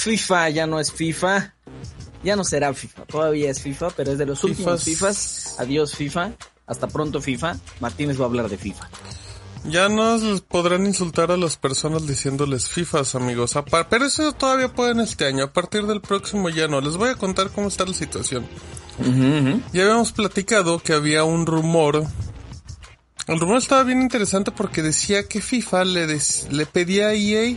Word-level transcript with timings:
FIFA 0.00 0.48
ya 0.50 0.66
no 0.66 0.80
es 0.80 0.92
FIFA. 0.92 1.54
Ya 2.22 2.36
no 2.36 2.44
será 2.44 2.72
FIFA. 2.72 3.04
Todavía 3.04 3.50
es 3.50 3.60
FIFA, 3.60 3.90
pero 3.90 4.12
es 4.12 4.18
de 4.18 4.26
los 4.26 4.42
últimos 4.44 4.82
FIFAs. 4.82 5.56
Adiós 5.58 5.94
FIFA. 5.94 6.32
Hasta 6.66 6.86
pronto 6.86 7.20
FIFA. 7.20 7.58
Martínez 7.80 8.18
va 8.18 8.24
a 8.24 8.28
hablar 8.28 8.48
de 8.48 8.56
FIFA. 8.56 8.88
Ya 9.64 9.90
no 9.90 10.16
podrán 10.48 10.86
insultar 10.86 11.30
a 11.30 11.36
las 11.36 11.58
personas 11.58 12.06
diciéndoles 12.06 12.68
FIFAs, 12.68 13.14
amigos. 13.14 13.54
Pero 13.90 14.06
eso 14.06 14.32
todavía 14.32 14.72
pueden 14.72 15.00
este 15.00 15.26
año. 15.26 15.44
A 15.44 15.52
partir 15.52 15.86
del 15.86 16.00
próximo 16.00 16.48
ya 16.48 16.66
no. 16.66 16.80
Les 16.80 16.96
voy 16.96 17.10
a 17.10 17.16
contar 17.16 17.50
cómo 17.50 17.68
está 17.68 17.84
la 17.84 17.94
situación. 17.94 18.46
Ya 19.72 19.82
habíamos 19.82 20.12
platicado 20.12 20.78
que 20.78 20.94
había 20.94 21.24
un 21.24 21.44
rumor. 21.44 22.06
El 23.26 23.38
rumor 23.38 23.58
estaba 23.58 23.82
bien 23.82 24.00
interesante 24.00 24.50
porque 24.50 24.82
decía 24.82 25.28
que 25.28 25.40
FIFA 25.40 25.84
le, 25.84 26.18
le 26.50 26.66
pedía 26.66 27.08
a 27.08 27.14
EA 27.14 27.56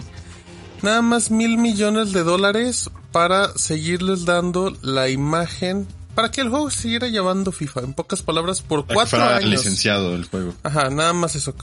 nada 0.84 1.02
más 1.02 1.32
mil 1.32 1.58
millones 1.58 2.12
de 2.12 2.24
dólares 2.24 2.90
para 3.12 3.58
seguirles 3.58 4.26
dando 4.26 4.76
la 4.82 5.10
imagen 5.10 5.88
para 6.16 6.30
que 6.30 6.42
el 6.42 6.50
juego 6.50 6.70
siguiera 6.70 7.08
llamando 7.08 7.52
FIFA, 7.52 7.82
en 7.82 7.94
pocas 7.94 8.22
palabras, 8.22 8.62
por 8.62 8.86
cuatro 8.86 9.24
años. 9.24 9.50
licenciado 9.50 10.14
el 10.14 10.26
juego. 10.26 10.54
Ajá, 10.62 10.90
nada 10.90 11.14
más 11.14 11.36
eso. 11.36 11.56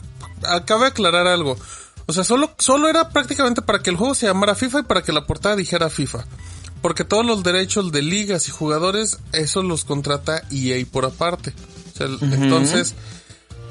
Acabo 0.44 0.82
de 0.82 0.88
aclarar 0.88 1.26
algo. 1.28 1.56
O 2.06 2.12
sea, 2.12 2.24
solo, 2.24 2.52
solo 2.58 2.88
era 2.88 3.10
prácticamente 3.10 3.62
para 3.62 3.80
que 3.80 3.90
el 3.90 3.96
juego 3.96 4.14
se 4.14 4.26
llamara 4.26 4.56
FIFA 4.56 4.80
y 4.80 4.82
para 4.84 5.02
que 5.02 5.12
la 5.12 5.26
portada 5.26 5.54
dijera 5.54 5.88
FIFA. 5.88 6.24
Porque 6.82 7.04
todos 7.04 7.24
los 7.24 7.42
derechos 7.44 7.92
de 7.92 8.02
ligas 8.02 8.48
y 8.48 8.50
jugadores, 8.50 9.18
eso 9.32 9.62
los 9.62 9.84
contrata 9.84 10.42
EA 10.50 10.84
por 10.90 11.04
aparte. 11.04 11.52
Entonces, 12.00 12.94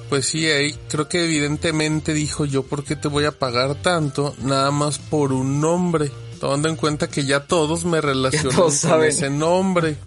pues 0.09 0.33
EA 0.35 0.73
creo 0.89 1.07
que 1.07 1.23
evidentemente 1.23 2.13
dijo 2.13 2.45
yo, 2.45 2.63
¿por 2.63 2.83
qué 2.83 2.95
te 2.95 3.07
voy 3.07 3.25
a 3.25 3.31
pagar 3.31 3.75
tanto? 3.75 4.35
Nada 4.41 4.71
más 4.71 4.97
por 4.97 5.31
un 5.31 5.61
nombre. 5.61 6.11
Tomando 6.39 6.69
en 6.69 6.75
cuenta 6.75 7.09
que 7.09 7.25
ya 7.25 7.45
todos 7.45 7.85
me 7.85 8.01
relacionan 8.01 8.71
con 8.81 9.03
ese 9.03 9.29
nombre. 9.29 9.97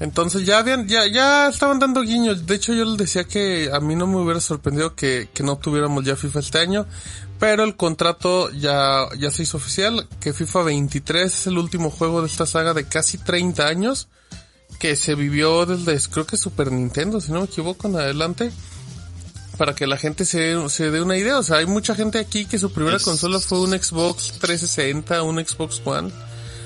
Entonces 0.00 0.46
ya 0.46 0.58
habían, 0.58 0.86
ya, 0.86 1.06
ya 1.08 1.48
estaban 1.48 1.80
dando 1.80 2.02
guiños. 2.02 2.46
De 2.46 2.54
hecho, 2.54 2.72
yo 2.72 2.84
les 2.84 2.96
decía 2.96 3.24
que 3.24 3.68
a 3.72 3.80
mí 3.80 3.96
no 3.96 4.06
me 4.06 4.16
hubiera 4.16 4.40
sorprendido 4.40 4.94
que, 4.94 5.28
que 5.34 5.42
no 5.42 5.56
tuviéramos 5.56 6.04
ya 6.04 6.14
FIFA 6.14 6.38
este 6.38 6.58
año. 6.58 6.86
Pero 7.38 7.62
el 7.62 7.76
contrato 7.76 8.50
ya, 8.50 9.06
ya 9.18 9.30
se 9.30 9.44
hizo 9.44 9.58
oficial, 9.58 10.08
que 10.20 10.32
FIFA 10.32 10.62
23 10.64 11.32
es 11.32 11.46
el 11.46 11.58
último 11.58 11.90
juego 11.90 12.20
de 12.20 12.26
esta 12.26 12.46
saga 12.46 12.74
de 12.74 12.84
casi 12.84 13.18
30 13.18 13.66
años, 13.66 14.08
que 14.80 14.96
se 14.96 15.14
vivió 15.14 15.64
desde, 15.64 16.10
creo 16.10 16.26
que 16.26 16.36
Super 16.36 16.72
Nintendo, 16.72 17.20
si 17.20 17.30
no 17.30 17.40
me 17.40 17.46
equivoco, 17.46 17.86
en 17.86 17.96
adelante, 17.96 18.50
para 19.58 19.74
que 19.74 19.86
la 19.86 19.98
gente 19.98 20.24
se, 20.24 20.56
se 20.70 20.90
dé 20.90 21.02
una 21.02 21.18
idea. 21.18 21.38
O 21.38 21.42
sea, 21.42 21.58
hay 21.58 21.66
mucha 21.66 21.94
gente 21.94 22.18
aquí 22.18 22.46
que 22.46 22.58
su 22.58 22.72
primera 22.72 22.98
consola 23.00 23.40
fue 23.40 23.60
un 23.60 23.72
Xbox 23.72 24.38
360, 24.38 25.22
un 25.24 25.44
Xbox 25.44 25.82
One. 25.84 26.10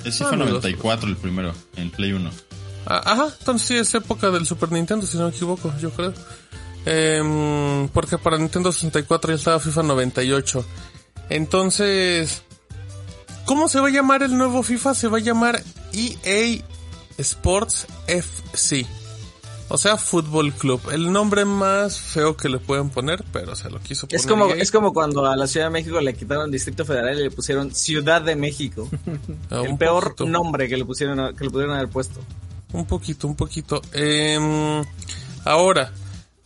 Es 0.04 0.18
FIFA 0.18 0.36
94 0.36 1.08
el 1.08 1.16
primero, 1.16 1.54
en 1.76 1.90
Play 1.90 2.12
1. 2.12 2.30
Ah, 2.86 3.02
ajá, 3.04 3.28
entonces 3.38 3.66
sí 3.66 3.76
es 3.76 3.94
época 3.94 4.30
del 4.30 4.46
Super 4.46 4.70
Nintendo, 4.72 5.06
si 5.06 5.16
no 5.16 5.24
me 5.24 5.30
equivoco, 5.30 5.72
yo 5.80 5.90
creo. 5.90 6.12
Eh, 6.84 7.88
porque 7.92 8.18
para 8.18 8.36
Nintendo 8.38 8.72
64 8.72 9.32
ya 9.32 9.36
estaba 9.36 9.60
FIFA 9.60 9.84
98. 9.84 10.64
Entonces, 11.30 12.42
¿cómo 13.46 13.68
se 13.68 13.80
va 13.80 13.88
a 13.88 13.90
llamar 13.90 14.22
el 14.22 14.36
nuevo 14.36 14.62
FIFA? 14.62 14.94
Se 14.94 15.08
va 15.08 15.18
a 15.18 15.20
llamar 15.20 15.62
EA 15.92 16.62
Sports 17.16 17.86
FC. 18.06 18.86
O 19.74 19.78
sea, 19.78 19.96
Fútbol 19.96 20.52
Club. 20.52 20.82
El 20.92 21.10
nombre 21.10 21.46
más 21.46 21.98
feo 21.98 22.36
que 22.36 22.50
le 22.50 22.58
pueden 22.58 22.90
poner, 22.90 23.24
pero 23.32 23.56
se 23.56 23.70
lo 23.70 23.80
quiso 23.80 24.06
poner. 24.06 24.20
Es 24.20 24.26
como, 24.26 24.48
es 24.48 24.70
como 24.70 24.92
cuando 24.92 25.24
a 25.24 25.34
la 25.34 25.46
Ciudad 25.46 25.68
de 25.68 25.70
México 25.70 25.98
le 25.98 26.12
quitaron 26.12 26.50
Distrito 26.50 26.84
Federal 26.84 27.18
y 27.18 27.22
le 27.22 27.30
pusieron 27.30 27.74
Ciudad 27.74 28.20
de 28.20 28.36
México. 28.36 28.90
Ah, 29.50 29.62
el 29.66 29.78
peor 29.78 30.14
nombre 30.28 30.68
que 30.68 30.76
le 30.76 30.84
pusieron 30.84 31.34
que 31.34 31.44
le 31.44 31.50
pudieron 31.50 31.74
haber 31.74 31.88
puesto. 31.88 32.20
Un 32.74 32.84
poquito, 32.84 33.26
un 33.26 33.34
poquito. 33.34 33.80
Eh, 33.94 34.84
ahora, 35.46 35.90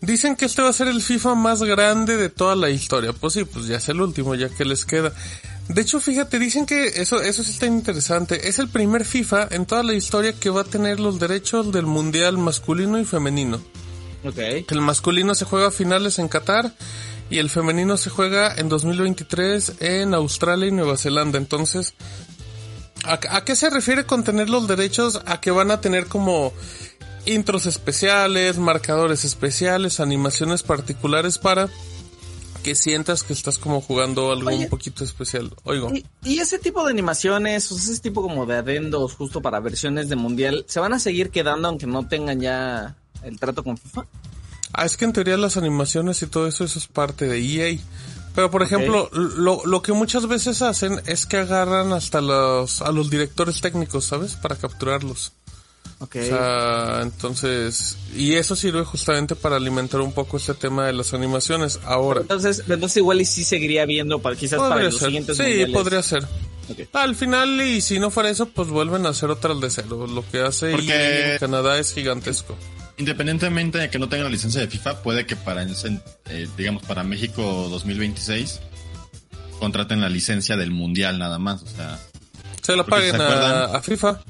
dicen 0.00 0.36
que 0.36 0.44
este 0.44 0.62
va 0.62 0.68
a 0.68 0.72
ser 0.72 0.86
el 0.86 1.02
FIFA 1.02 1.34
más 1.34 1.64
grande 1.64 2.16
de 2.16 2.28
toda 2.28 2.54
la 2.54 2.70
historia. 2.70 3.12
Pues 3.12 3.32
sí, 3.32 3.44
pues 3.44 3.66
ya 3.66 3.78
es 3.78 3.88
el 3.88 4.00
último, 4.00 4.36
ya 4.36 4.50
que 4.50 4.64
les 4.64 4.84
queda. 4.84 5.12
De 5.68 5.82
hecho, 5.82 6.00
fíjate, 6.00 6.38
dicen 6.38 6.64
que 6.64 6.86
eso, 7.00 7.20
eso 7.20 7.42
sí 7.42 7.50
está 7.50 7.66
interesante. 7.66 8.48
Es 8.48 8.58
el 8.58 8.68
primer 8.68 9.04
FIFA 9.04 9.48
en 9.50 9.66
toda 9.66 9.82
la 9.82 9.94
historia 9.94 10.32
que 10.32 10.50
va 10.50 10.60
a 10.60 10.64
tener 10.64 11.00
los 11.00 11.18
derechos 11.18 11.72
del 11.72 11.86
mundial 11.86 12.38
masculino 12.38 12.98
y 13.00 13.04
femenino. 13.04 13.60
Ok. 14.24 14.38
El 14.70 14.80
masculino 14.80 15.34
se 15.34 15.44
juega 15.44 15.68
a 15.68 15.70
finales 15.70 16.18
en 16.18 16.28
Qatar 16.28 16.72
y 17.30 17.38
el 17.38 17.50
femenino 17.50 17.96
se 17.96 18.10
juega 18.10 18.54
en 18.54 18.68
2023 18.68 19.74
en 19.80 20.14
Australia 20.14 20.68
y 20.68 20.72
Nueva 20.72 20.96
Zelanda. 20.96 21.38
Entonces, 21.38 21.94
¿A, 23.06 23.44
qué 23.44 23.54
se 23.54 23.70
refiere 23.70 24.04
con 24.04 24.24
tener 24.24 24.50
los 24.50 24.66
derechos? 24.66 25.20
A 25.26 25.40
que 25.40 25.50
van 25.50 25.70
a 25.70 25.80
tener 25.80 26.06
como 26.06 26.52
intros 27.24 27.66
especiales, 27.66 28.58
marcadores 28.58 29.24
especiales, 29.24 30.00
animaciones 30.00 30.62
particulares 30.62 31.38
para 31.38 31.68
que 32.66 32.74
sientas 32.74 33.22
que 33.22 33.32
estás 33.32 33.60
como 33.60 33.80
jugando 33.80 34.32
algo 34.32 34.50
un 34.50 34.68
poquito 34.68 35.04
especial. 35.04 35.54
Oigo. 35.62 35.92
¿y, 36.24 36.40
ese 36.40 36.58
tipo 36.58 36.84
de 36.84 36.90
animaciones, 36.90 37.70
o 37.70 37.76
ese 37.76 37.96
tipo 38.00 38.22
como 38.22 38.44
de 38.44 38.56
adendos 38.56 39.14
justo 39.14 39.40
para 39.40 39.60
versiones 39.60 40.08
de 40.08 40.16
mundial, 40.16 40.64
se 40.66 40.80
van 40.80 40.92
a 40.92 40.98
seguir 40.98 41.30
quedando 41.30 41.68
aunque 41.68 41.86
no 41.86 42.08
tengan 42.08 42.40
ya 42.40 42.96
el 43.22 43.38
trato 43.38 43.62
con 43.62 43.78
FIFA? 43.78 44.06
Ah, 44.72 44.84
es 44.84 44.96
que 44.96 45.04
en 45.04 45.12
teoría 45.12 45.36
las 45.36 45.56
animaciones 45.56 46.20
y 46.22 46.26
todo 46.26 46.48
eso, 46.48 46.64
eso 46.64 46.80
es 46.80 46.88
parte 46.88 47.28
de 47.28 47.38
EA. 47.38 47.78
Pero 48.34 48.50
por 48.50 48.64
ejemplo, 48.64 49.08
lo, 49.12 49.64
lo 49.64 49.80
que 49.80 49.92
muchas 49.92 50.26
veces 50.26 50.60
hacen 50.60 51.00
es 51.06 51.24
que 51.24 51.36
agarran 51.36 51.92
hasta 51.92 52.20
los, 52.20 52.82
a 52.82 52.90
los 52.90 53.10
directores 53.10 53.60
técnicos, 53.60 54.06
¿sabes? 54.06 54.34
Para 54.34 54.56
capturarlos. 54.56 55.34
Ok. 55.98 56.16
O 56.16 56.24
sea, 56.24 57.00
entonces, 57.02 57.96
y 58.14 58.34
eso 58.34 58.56
sirve 58.56 58.84
justamente 58.84 59.34
para 59.34 59.56
alimentar 59.56 60.00
un 60.00 60.12
poco 60.12 60.36
este 60.36 60.54
tema 60.54 60.86
de 60.86 60.92
las 60.92 61.14
animaciones. 61.14 61.80
Ahora. 61.84 62.20
Entonces, 62.20 62.62
entonces 62.68 62.98
igual 62.98 63.20
y 63.20 63.24
sí 63.24 63.44
seguiría 63.44 63.86
viendo 63.86 64.20
para 64.20 64.36
quizás 64.36 64.58
para 64.58 64.82
los 64.82 64.98
siguientes 64.98 65.36
Sí, 65.36 65.66
podría 65.72 66.02
ser. 66.02 66.26
Al 66.92 67.14
final, 67.14 67.60
y 67.60 67.80
si 67.80 67.98
no 68.00 68.10
fuera 68.10 68.28
eso, 68.28 68.46
pues 68.46 68.68
vuelven 68.68 69.06
a 69.06 69.10
hacer 69.10 69.30
otras 69.30 69.60
de 69.60 69.70
cero. 69.70 70.06
Lo 70.06 70.28
que 70.28 70.40
hace 70.40 70.72
en 70.72 71.38
Canadá 71.38 71.78
es 71.78 71.92
gigantesco 71.92 72.56
independientemente 72.98 73.78
de 73.78 73.90
que 73.90 73.98
no 73.98 74.08
tenga 74.08 74.24
la 74.24 74.30
licencia 74.30 74.60
de 74.60 74.68
FIFA, 74.68 75.02
puede 75.02 75.26
que 75.26 75.36
para, 75.36 75.62
eh, 75.62 76.48
digamos, 76.56 76.82
para 76.84 77.02
México 77.02 77.68
2026 77.70 78.60
contraten 79.58 80.00
la 80.00 80.08
licencia 80.08 80.56
del 80.56 80.70
Mundial 80.70 81.18
nada 81.18 81.38
más, 81.38 81.62
o 81.62 81.66
sea... 81.66 81.98
Se 82.62 82.74
la 82.74 82.84
paguen 82.84 83.20
a, 83.20 83.80
FIFA. 83.80 84.20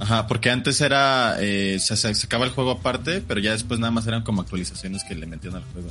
Ajá, 0.00 0.26
porque 0.26 0.50
antes 0.50 0.80
era, 0.80 1.36
eh, 1.40 1.78
se, 1.80 1.96
sacaba 1.96 2.44
el 2.44 2.52
juego 2.52 2.70
aparte, 2.70 3.20
pero 3.20 3.40
ya 3.40 3.52
después 3.52 3.80
nada 3.80 3.90
más 3.90 4.06
eran 4.06 4.22
como 4.22 4.42
actualizaciones 4.42 5.02
que 5.04 5.14
le 5.14 5.26
metían 5.26 5.56
al 5.56 5.64
juego. 5.72 5.88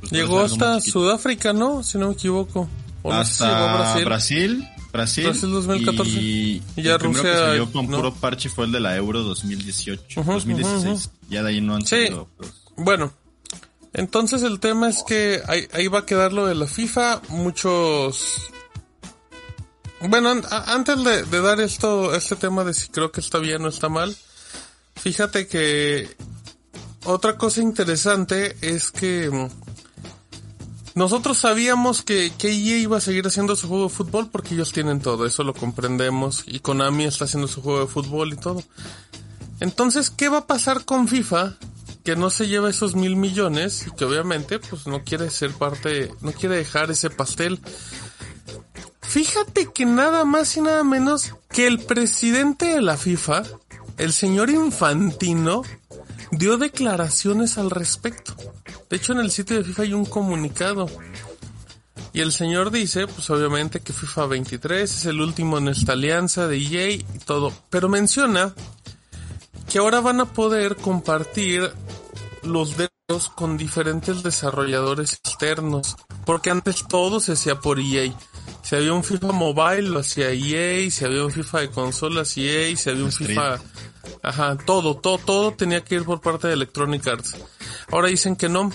Pues, 0.00 0.12
Llegó 0.12 0.40
hasta 0.40 0.80
Sudáfrica, 0.80 1.52
¿no? 1.52 1.82
Si 1.82 1.98
no 1.98 2.08
me 2.08 2.14
equivoco. 2.14 2.68
hasta 3.04 3.98
Brasil 4.04 4.66
Brasil, 4.96 5.32
2014. 5.40 6.10
Y, 6.10 6.62
ya 6.76 6.94
el 6.94 7.00
Rusia 7.00 7.22
que 7.22 7.34
salió 7.34 7.72
con 7.72 7.86
puro 7.86 8.14
parche 8.14 8.48
fue 8.48 8.64
el 8.64 8.72
de 8.72 8.80
la 8.80 8.96
Euro 8.96 9.22
2018, 9.22 10.22
2016. 10.24 11.10
Ya 11.28 11.42
de 11.42 11.50
ahí 11.50 11.60
no 11.60 11.74
han 11.74 11.86
sí. 11.86 12.08
Pues. 12.36 12.52
Bueno, 12.76 13.12
entonces 13.92 14.42
el 14.42 14.58
tema 14.58 14.88
es 14.88 15.02
que 15.06 15.42
ahí, 15.46 15.88
va 15.88 16.00
a 16.00 16.06
quedar 16.06 16.32
lo 16.32 16.46
de 16.46 16.54
la 16.54 16.66
FIFA. 16.66 17.22
Muchos 17.28 18.50
bueno, 20.00 20.40
antes 20.50 21.04
de, 21.04 21.40
dar 21.40 21.60
esto, 21.60 22.14
este 22.14 22.36
tema 22.36 22.64
de 22.64 22.74
si 22.74 22.88
creo 22.88 23.10
que 23.10 23.20
está 23.20 23.38
bien 23.38 23.64
o 23.64 23.68
está 23.68 23.88
mal, 23.88 24.16
fíjate 24.96 25.46
que 25.46 26.16
otra 27.04 27.38
cosa 27.38 27.60
interesante 27.62 28.56
es 28.60 28.90
que 28.90 29.30
nosotros 30.94 31.38
sabíamos 31.38 32.02
que, 32.02 32.32
que 32.36 32.48
EA 32.48 32.78
iba 32.78 32.96
a 32.96 33.00
seguir 33.00 33.26
haciendo 33.26 33.54
su 33.54 33.68
juego 33.68 33.84
de 33.84 33.90
fútbol 33.90 34.30
porque 34.30 34.54
ellos 34.54 34.72
tienen 34.72 35.00
todo, 35.00 35.26
eso 35.26 35.44
lo 35.44 35.54
comprendemos. 35.54 36.44
Y 36.46 36.60
Konami 36.60 37.04
está 37.04 37.26
haciendo 37.26 37.48
su 37.48 37.62
juego 37.62 37.80
de 37.80 37.86
fútbol 37.86 38.32
y 38.32 38.36
todo. 38.36 38.62
Entonces, 39.60 40.10
¿qué 40.10 40.28
va 40.28 40.38
a 40.38 40.46
pasar 40.46 40.84
con 40.84 41.08
FIFA? 41.08 41.56
Que 42.04 42.16
no 42.16 42.30
se 42.30 42.48
lleva 42.48 42.70
esos 42.70 42.94
mil 42.94 43.16
millones 43.16 43.86
y 43.86 43.90
que 43.94 44.04
obviamente 44.04 44.58
pues 44.58 44.86
no 44.86 45.02
quiere 45.02 45.30
ser 45.30 45.52
parte, 45.52 46.12
no 46.20 46.32
quiere 46.32 46.56
dejar 46.56 46.90
ese 46.90 47.10
pastel. 47.10 47.60
Fíjate 49.08 49.72
que 49.72 49.86
nada 49.86 50.24
más 50.24 50.56
y 50.56 50.60
nada 50.60 50.84
menos 50.84 51.34
que 51.48 51.66
el 51.66 51.80
presidente 51.80 52.66
de 52.66 52.82
la 52.82 52.96
FIFA, 52.96 53.44
el 53.98 54.12
señor 54.12 54.50
Infantino, 54.50 55.62
dio 56.32 56.58
declaraciones 56.58 57.56
al 57.58 57.70
respecto. 57.70 58.34
De 58.90 58.96
hecho, 58.96 59.12
en 59.12 59.20
el 59.20 59.30
sitio 59.30 59.56
de 59.56 59.64
FIFA 59.64 59.82
hay 59.82 59.92
un 59.94 60.04
comunicado. 60.04 60.88
Y 62.12 62.20
el 62.20 62.32
señor 62.32 62.70
dice, 62.70 63.06
pues 63.06 63.28
obviamente 63.30 63.80
que 63.80 63.92
FIFA 63.92 64.26
23 64.26 64.90
es 64.90 65.04
el 65.06 65.20
último 65.20 65.58
en 65.58 65.68
esta 65.68 65.92
alianza 65.92 66.46
de 66.46 66.56
EA 66.56 66.90
y 66.90 67.04
todo. 67.24 67.52
Pero 67.70 67.88
menciona 67.88 68.54
que 69.68 69.78
ahora 69.78 70.00
van 70.00 70.20
a 70.20 70.32
poder 70.32 70.76
compartir 70.76 71.70
los 72.42 72.76
derechos 72.76 73.30
con 73.34 73.56
diferentes 73.56 74.22
desarrolladores 74.22 75.14
externos. 75.14 75.96
Porque 76.24 76.50
antes 76.50 76.86
todo 76.88 77.20
se 77.20 77.32
hacía 77.32 77.60
por 77.60 77.78
EA. 77.80 78.12
Si 78.66 78.74
había 78.74 78.94
un 78.94 79.04
FIFA 79.04 79.30
mobile, 79.30 79.82
lo 79.82 80.00
hacía 80.00 80.32
EA. 80.32 80.90
Si 80.90 81.04
había 81.04 81.24
un 81.24 81.30
FIFA 81.30 81.60
de 81.60 81.70
consolas, 81.70 82.36
EA. 82.36 82.76
Si 82.76 82.90
había 82.90 83.04
un 83.04 83.12
FIFA... 83.12 83.60
Ajá, 84.24 84.56
todo, 84.56 84.96
todo, 84.96 85.18
todo 85.18 85.52
tenía 85.52 85.84
que 85.84 85.94
ir 85.94 86.04
por 86.04 86.20
parte 86.20 86.48
de 86.48 86.54
Electronic 86.54 87.06
Arts. 87.06 87.36
Ahora 87.92 88.08
dicen 88.08 88.34
que 88.34 88.48
no. 88.48 88.72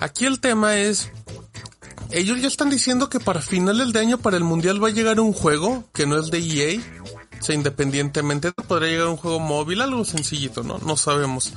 Aquí 0.00 0.26
el 0.26 0.38
tema 0.38 0.76
es... 0.76 1.10
Ellos 2.10 2.42
ya 2.42 2.48
están 2.48 2.68
diciendo 2.68 3.08
que 3.08 3.20
para 3.20 3.40
finales 3.40 3.94
de 3.94 4.00
año 4.00 4.18
para 4.18 4.36
el 4.36 4.44
Mundial 4.44 4.84
va 4.84 4.88
a 4.88 4.92
llegar 4.92 5.18
un 5.18 5.32
juego 5.32 5.82
que 5.94 6.04
no 6.04 6.20
es 6.20 6.30
de 6.30 6.38
EA. 6.38 6.82
O 7.40 7.42
sea, 7.42 7.54
independientemente 7.54 8.52
podría 8.52 8.90
llegar 8.90 9.06
un 9.06 9.16
juego 9.16 9.40
móvil, 9.40 9.80
algo 9.80 10.04
sencillito, 10.04 10.62
¿no? 10.62 10.76
No 10.76 10.98
sabemos. 10.98 11.54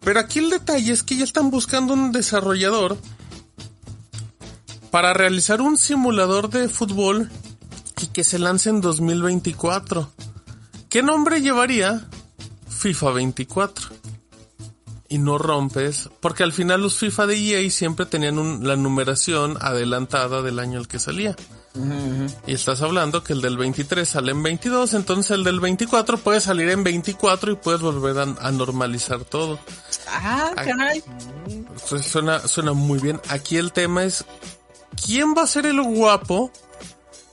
Pero 0.00 0.18
aquí 0.18 0.40
el 0.40 0.50
detalle 0.50 0.92
es 0.92 1.04
que 1.04 1.16
ya 1.16 1.22
están 1.22 1.52
buscando 1.52 1.94
un 1.94 2.10
desarrollador 2.10 2.98
para 4.90 5.12
realizar 5.14 5.60
un 5.60 5.76
simulador 5.76 6.50
de 6.50 6.68
fútbol 6.68 7.30
y 8.00 8.06
que 8.08 8.24
se 8.24 8.38
lance 8.38 8.70
en 8.70 8.80
2024. 8.80 10.10
¿Qué 10.88 11.02
nombre 11.02 11.40
llevaría? 11.40 12.08
FIFA 12.68 13.10
24. 13.12 13.86
Y 15.08 15.18
no 15.18 15.38
rompes, 15.38 16.10
porque 16.20 16.42
al 16.42 16.52
final 16.52 16.82
los 16.82 16.98
FIFA 16.98 17.26
de 17.26 17.36
EA 17.36 17.70
siempre 17.70 18.06
tenían 18.06 18.66
la 18.66 18.76
numeración 18.76 19.56
adelantada 19.60 20.42
del 20.42 20.58
año 20.58 20.78
al 20.78 20.88
que 20.88 20.98
salía. 20.98 21.36
Y 22.46 22.54
estás 22.54 22.80
hablando 22.82 23.22
que 23.22 23.34
el 23.34 23.40
del 23.40 23.56
23 23.56 24.08
sale 24.08 24.32
en 24.32 24.42
22, 24.42 24.94
entonces 24.94 25.32
el 25.32 25.44
del 25.44 25.60
24 25.60 26.18
puede 26.18 26.40
salir 26.40 26.70
en 26.70 26.82
24 26.82 27.52
y 27.52 27.56
puedes 27.56 27.80
volver 27.80 28.18
a, 28.18 28.50
normalizar 28.50 29.24
todo. 29.24 29.58
Ah, 30.08 30.52
caray. 30.54 31.02
Suena, 32.02 32.40
suena 32.40 32.72
muy 32.72 32.98
bien. 32.98 33.20
Aquí 33.28 33.58
el 33.58 33.72
tema 33.72 34.04
es 34.04 34.24
¿quién 35.04 35.34
va 35.36 35.42
a 35.42 35.46
ser 35.46 35.66
el 35.66 35.80
guapo 35.82 36.50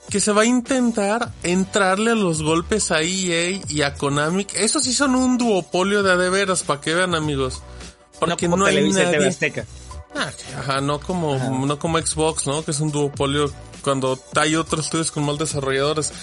que 0.09 0.19
se 0.19 0.31
va 0.31 0.43
a 0.43 0.45
intentar 0.45 1.31
entrarle 1.43 2.11
a 2.11 2.15
los 2.15 2.41
golpes 2.41 2.91
a 2.91 3.01
EA 3.01 3.61
y 3.67 3.81
a 3.81 3.95
Konami? 3.95 4.47
Esos 4.55 4.83
sí 4.83 4.93
son 4.93 5.15
un 5.15 5.37
duopolio 5.37 6.03
de 6.03 6.11
adeveras, 6.11 6.63
para 6.63 6.81
que 6.81 6.93
vean 6.93 7.15
amigos. 7.15 7.61
Porque 8.19 8.47
no, 8.47 8.65
hay 8.65 8.89
nadie... 8.91 9.35
Ah, 10.15 10.31
ajá, 10.59 10.81
no 10.81 10.99
como, 10.99 11.35
no 11.65 11.79
como 11.79 11.97
Xbox, 11.97 12.45
¿no? 12.45 12.63
Que 12.63 12.71
es 12.71 12.79
un 12.79 12.91
duopolio 12.91 13.51
cuando 13.83 14.19
hay 14.35 14.55
otros 14.55 14.85
estudios 14.85 15.11
con 15.11 15.25
más 15.25 15.37
desarrolladores. 15.37 16.13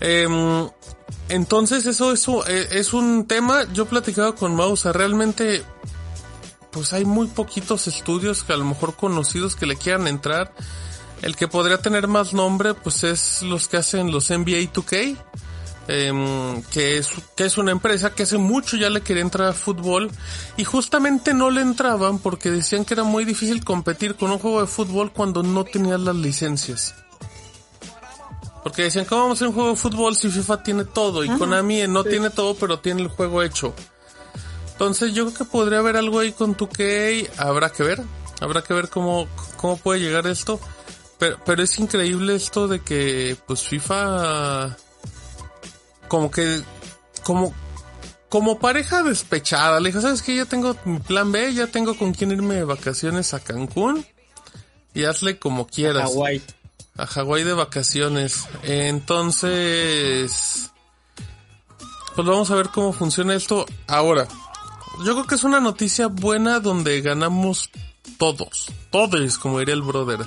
Em, 0.00 0.68
entonces 1.28 1.86
eso, 1.86 2.12
eso 2.12 2.46
eh, 2.46 2.68
es 2.72 2.92
un 2.92 3.26
tema, 3.26 3.66
yo 3.72 3.86
platicaba 3.86 4.34
con 4.34 4.54
Mouse, 4.54 4.84
realmente 4.84 5.64
pues 6.72 6.92
hay 6.92 7.04
muy 7.04 7.28
poquitos 7.28 7.86
estudios 7.86 8.42
que 8.42 8.52
a 8.52 8.56
lo 8.56 8.64
mejor 8.64 8.96
conocidos 8.96 9.54
que 9.54 9.66
le 9.66 9.76
quieran 9.76 10.08
entrar. 10.08 10.52
El 11.20 11.36
que 11.36 11.46
podría 11.46 11.78
tener 11.78 12.08
más 12.08 12.32
nombre, 12.32 12.74
pues 12.74 13.04
es 13.04 13.42
los 13.42 13.68
que 13.68 13.76
hacen 13.76 14.10
los 14.10 14.30
NBA 14.30 14.72
2K, 14.72 15.16
em, 15.86 16.62
que, 16.64 16.98
es, 16.98 17.10
que 17.36 17.44
es 17.44 17.58
una 17.58 17.70
empresa 17.70 18.10
que 18.10 18.24
hace 18.24 18.38
mucho 18.38 18.76
ya 18.76 18.90
le 18.90 19.02
quería 19.02 19.22
entrar 19.22 19.48
a 19.48 19.52
fútbol 19.52 20.10
y 20.56 20.64
justamente 20.64 21.34
no 21.34 21.50
le 21.50 21.60
entraban 21.60 22.18
porque 22.18 22.50
decían 22.50 22.84
que 22.84 22.94
era 22.94 23.04
muy 23.04 23.24
difícil 23.24 23.64
competir 23.64 24.16
con 24.16 24.32
un 24.32 24.38
juego 24.38 24.62
de 24.62 24.66
fútbol 24.66 25.12
cuando 25.12 25.42
no 25.42 25.64
tenían 25.64 26.04
las 26.04 26.16
licencias. 26.16 26.94
Porque 28.62 28.82
decían, 28.82 29.04
¿cómo 29.04 29.22
vamos 29.22 29.36
a 29.36 29.38
hacer 29.38 29.48
un 29.48 29.54
juego 29.54 29.70
de 29.70 29.76
fútbol 29.76 30.16
si 30.16 30.30
FIFA 30.30 30.62
tiene 30.62 30.84
todo? 30.84 31.24
Y 31.24 31.28
Konami 31.28 31.86
no 31.88 32.04
tiene 32.04 32.30
todo, 32.30 32.54
pero 32.54 32.78
tiene 32.78 33.02
el 33.02 33.08
juego 33.08 33.42
hecho. 33.42 33.74
Entonces 34.72 35.14
yo 35.14 35.26
creo 35.26 35.38
que 35.38 35.44
podría 35.44 35.78
haber 35.78 35.96
algo 35.96 36.18
ahí 36.18 36.32
con 36.32 36.56
2K, 36.56 37.30
habrá 37.38 37.70
que 37.70 37.82
ver, 37.82 38.02
habrá 38.40 38.62
que 38.62 38.74
ver 38.74 38.88
cómo, 38.88 39.28
cómo 39.56 39.76
puede 39.76 40.00
llegar 40.00 40.26
esto. 40.26 40.58
Pero, 41.18 41.38
pero 41.44 41.62
es 41.62 41.78
increíble 41.78 42.34
esto 42.34 42.66
de 42.66 42.80
que 42.80 43.36
pues 43.46 43.62
FIFA 43.62 44.76
como 46.08 46.30
que 46.30 46.62
como 47.22 47.54
como 48.28 48.58
pareja 48.58 49.02
despechada, 49.02 49.78
le 49.78 49.90
dijo, 49.90 50.00
¿sabes 50.00 50.22
qué? 50.22 50.34
Ya 50.34 50.46
tengo 50.46 50.74
mi 50.86 50.98
plan 50.98 51.30
B, 51.30 51.54
ya 51.54 51.66
tengo 51.66 51.96
con 51.96 52.12
quién 52.12 52.32
irme 52.32 52.54
de 52.54 52.64
vacaciones 52.64 53.34
a 53.34 53.40
Cancún 53.40 54.04
y 54.94 55.04
hazle 55.04 55.38
como 55.38 55.66
quieras. 55.66 56.04
A 56.04 56.06
Hawái. 56.06 56.42
A 56.96 57.06
Hawái 57.06 57.44
de 57.44 57.52
vacaciones. 57.52 58.46
Entonces, 58.62 60.70
pues 62.16 62.26
vamos 62.26 62.50
a 62.50 62.56
ver 62.56 62.70
cómo 62.70 62.92
funciona 62.92 63.34
esto 63.34 63.66
ahora 63.86 64.26
yo 65.04 65.12
creo 65.14 65.26
que 65.26 65.34
es 65.34 65.44
una 65.44 65.60
noticia 65.60 66.06
buena 66.06 66.60
donde 66.60 67.00
ganamos 67.00 67.70
todos, 68.18 68.70
todos, 68.90 69.38
como 69.38 69.58
diría 69.58 69.74
el 69.74 69.82
brother. 69.82 70.20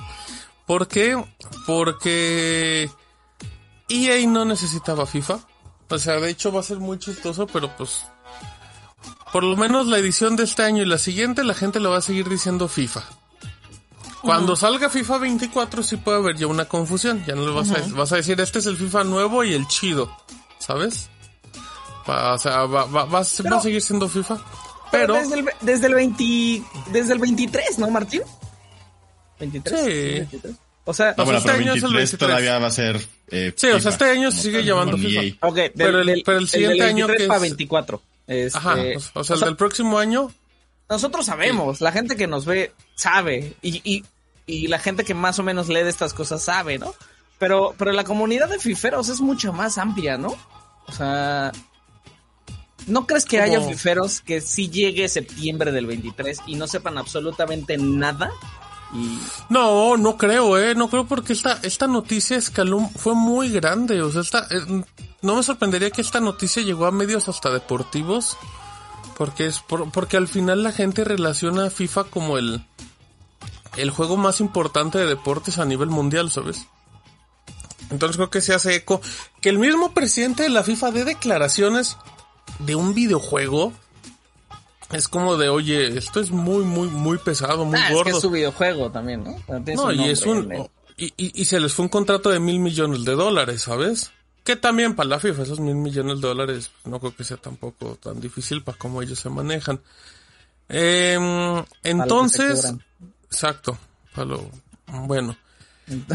¿Por 0.65 0.87
qué? 0.87 1.23
Porque 1.67 2.89
EA 3.89 4.27
no 4.27 4.45
necesitaba 4.45 5.05
FIFA. 5.05 5.39
O 5.89 5.99
sea, 5.99 6.19
de 6.19 6.31
hecho 6.31 6.51
va 6.51 6.61
a 6.61 6.63
ser 6.63 6.79
muy 6.79 6.97
chistoso, 6.97 7.45
pero 7.47 7.75
pues 7.77 8.05
por 9.31 9.43
lo 9.43 9.55
menos 9.55 9.87
la 9.87 9.97
edición 9.97 10.35
de 10.35 10.43
este 10.43 10.63
año 10.63 10.81
y 10.81 10.85
la 10.85 10.97
siguiente 10.97 11.43
la 11.43 11.53
gente 11.53 11.79
lo 11.79 11.91
va 11.91 11.97
a 11.97 12.01
seguir 12.01 12.27
diciendo 12.27 12.67
FIFA. 12.67 13.03
Cuando 14.21 14.55
salga 14.55 14.89
FIFA 14.89 15.19
24 15.19 15.83
sí 15.83 15.97
puede 15.97 16.17
haber 16.17 16.35
ya 16.35 16.47
una 16.47 16.65
confusión. 16.65 17.23
Ya 17.27 17.35
no 17.35 17.45
le 17.45 17.51
vas, 17.51 17.69
a, 17.69 17.75
vas 17.95 18.11
a 18.11 18.15
decir 18.15 18.41
este 18.41 18.57
es 18.59 18.65
el 18.65 18.75
FIFA 18.75 19.03
nuevo 19.03 19.43
y 19.43 19.53
el 19.53 19.67
chido. 19.67 20.09
¿Sabes? 20.57 21.09
O 22.07 22.37
sea, 22.37 22.65
va, 22.65 22.85
va, 22.85 23.05
va, 23.05 23.19
a 23.19 23.23
seguir 23.23 23.81
siendo 23.81 24.07
FIFA. 24.07 24.37
Pero, 24.91 25.15
desde, 25.15 25.39
el, 25.39 25.49
desde 25.61 25.87
el 25.87 25.95
20, 25.95 26.63
desde 26.91 27.13
el 27.13 27.19
23, 27.19 27.79
¿no, 27.79 27.89
Martín? 27.89 28.21
23. 29.39 30.29
Sí. 30.29 30.39
O 30.85 30.93
sea, 30.93 31.15
no, 31.17 31.31
este 31.31 31.51
año 31.51 31.73
es 31.73 31.83
el 31.83 31.93
23. 31.93 32.17
todavía 32.17 32.59
va 32.59 32.67
a 32.67 32.71
ser. 32.71 33.01
Eh, 33.29 33.53
sí, 33.55 33.67
o 33.67 33.79
sea, 33.79 33.91
este 33.91 34.05
año 34.05 34.31
se 34.31 34.43
sigue 34.43 34.63
llamando 34.63 34.97
FIFA. 34.97 35.47
Okay, 35.47 35.71
pero, 35.75 35.99
el, 35.99 36.21
pero 36.23 36.37
el 36.37 36.47
siguiente 36.47 36.83
año. 36.83 37.07
Que 37.07 37.23
es... 37.23 37.27
para 37.27 37.39
24. 37.39 38.01
Este, 38.27 38.57
Ajá, 38.57 38.75
o, 39.13 39.23
sea, 39.23 39.35
el 39.35 39.41
del 39.41 39.55
próximo 39.55 39.97
año. 39.97 40.31
Nosotros 40.87 41.25
sabemos, 41.25 41.81
la 41.81 41.91
gente 41.91 42.15
que 42.15 42.27
nos 42.27 42.45
ve 42.45 42.71
sabe. 42.93 43.55
Y, 43.63 43.81
y, 43.83 44.03
y 44.45 44.67
la 44.67 44.77
gente 44.77 45.03
que 45.03 45.15
más 45.15 45.39
o 45.39 45.43
menos 45.43 45.67
lee 45.67 45.81
de 45.81 45.89
estas 45.89 46.13
cosas 46.13 46.43
sabe, 46.43 46.77
¿no? 46.77 46.93
Pero, 47.39 47.73
pero 47.77 47.91
la 47.91 48.03
comunidad 48.03 48.49
de 48.49 48.59
fiferos 48.59 49.09
es 49.09 49.19
mucho 49.19 49.51
más 49.51 49.79
amplia, 49.79 50.17
¿no? 50.17 50.35
O 50.87 50.91
sea, 50.91 51.51
¿No 52.87 53.07
crees 53.07 53.25
que 53.25 53.41
haya 53.41 53.61
fiferos 53.61 54.21
que 54.21 54.41
sí 54.41 54.69
llegue 54.69 55.09
septiembre 55.09 55.71
del 55.71 55.87
23 55.87 56.41
y 56.47 56.55
no 56.55 56.67
sepan 56.67 56.97
absolutamente 56.97 57.77
nada? 57.77 58.31
No, 59.49 59.97
no 59.97 60.17
creo, 60.17 60.57
eh, 60.57 60.75
no 60.75 60.89
creo 60.89 61.05
porque 61.05 61.33
esta, 61.33 61.59
esta 61.63 61.87
noticia 61.87 62.37
escaló, 62.37 62.89
fue 62.95 63.13
muy 63.13 63.49
grande, 63.49 64.01
o 64.01 64.11
sea, 64.11 64.21
esta, 64.21 64.47
eh, 64.51 64.83
no 65.21 65.35
me 65.35 65.43
sorprendería 65.43 65.89
que 65.89 66.01
esta 66.01 66.19
noticia 66.19 66.61
llegó 66.61 66.85
a 66.85 66.91
medios 66.91 67.27
hasta 67.27 67.51
deportivos, 67.51 68.37
porque 69.17 69.47
es 69.47 69.63
porque 69.91 70.17
al 70.17 70.27
final 70.27 70.63
la 70.63 70.71
gente 70.71 71.03
relaciona 71.03 71.65
a 71.65 71.69
FIFA 71.69 72.05
como 72.05 72.37
el, 72.37 72.65
el 73.75 73.89
juego 73.89 74.17
más 74.17 74.39
importante 74.39 74.97
de 74.99 75.07
deportes 75.07 75.57
a 75.57 75.65
nivel 75.65 75.89
mundial, 75.89 76.31
¿sabes? 76.31 76.67
Entonces 77.89 78.17
creo 78.17 78.29
que 78.29 78.41
se 78.41 78.53
hace 78.53 78.75
eco 78.75 79.01
que 79.41 79.49
el 79.49 79.59
mismo 79.59 79.93
presidente 79.93 80.43
de 80.43 80.49
la 80.49 80.63
FIFA 80.63 80.91
dé 80.91 81.05
declaraciones 81.05 81.97
de 82.59 82.75
un 82.75 82.93
videojuego 82.93 83.73
es 84.91 85.07
como 85.07 85.37
de, 85.37 85.49
oye, 85.49 85.97
esto 85.97 86.19
es 86.19 86.31
muy, 86.31 86.63
muy, 86.63 86.87
muy 86.87 87.17
pesado, 87.17 87.65
muy 87.65 87.79
gordo. 87.79 87.97
Ah, 87.97 87.97
es 87.97 88.03
que 88.03 88.09
es 88.11 88.21
su 88.21 88.29
videojuego 88.29 88.91
también, 88.91 89.23
¿no? 89.23 89.35
no, 89.75 89.91
y 89.91 90.09
es 90.09 90.25
un... 90.25 90.69
Y, 90.97 91.11
y, 91.17 91.43
se 91.43 91.59
les 91.59 91.73
fue 91.73 91.83
un 91.83 91.89
contrato 91.89 92.29
de 92.29 92.39
mil 92.39 92.57
millones 92.59 93.03
de 93.03 93.15
dólares, 93.15 93.63
¿sabes? 93.63 94.11
Que 94.45 94.55
también 94.55 94.95
para 94.95 95.09
la 95.09 95.19
FIFA 95.19 95.43
esos 95.43 95.59
mil 95.59 95.75
millones 95.75 96.21
de 96.21 96.27
dólares 96.29 96.71
no 96.85 97.01
creo 97.01 97.13
que 97.13 97.25
sea 97.25 97.35
tampoco 97.35 97.97
tan 98.01 98.21
difícil 98.21 98.63
para 98.63 98.77
cómo 98.77 99.01
ellos 99.01 99.19
se 99.19 99.29
manejan. 99.29 99.81
Eh, 100.69 101.65
entonces, 101.83 102.73
exacto, 103.25 103.77
para 104.13 104.27
lo, 104.27 104.49
bueno. 104.87 105.35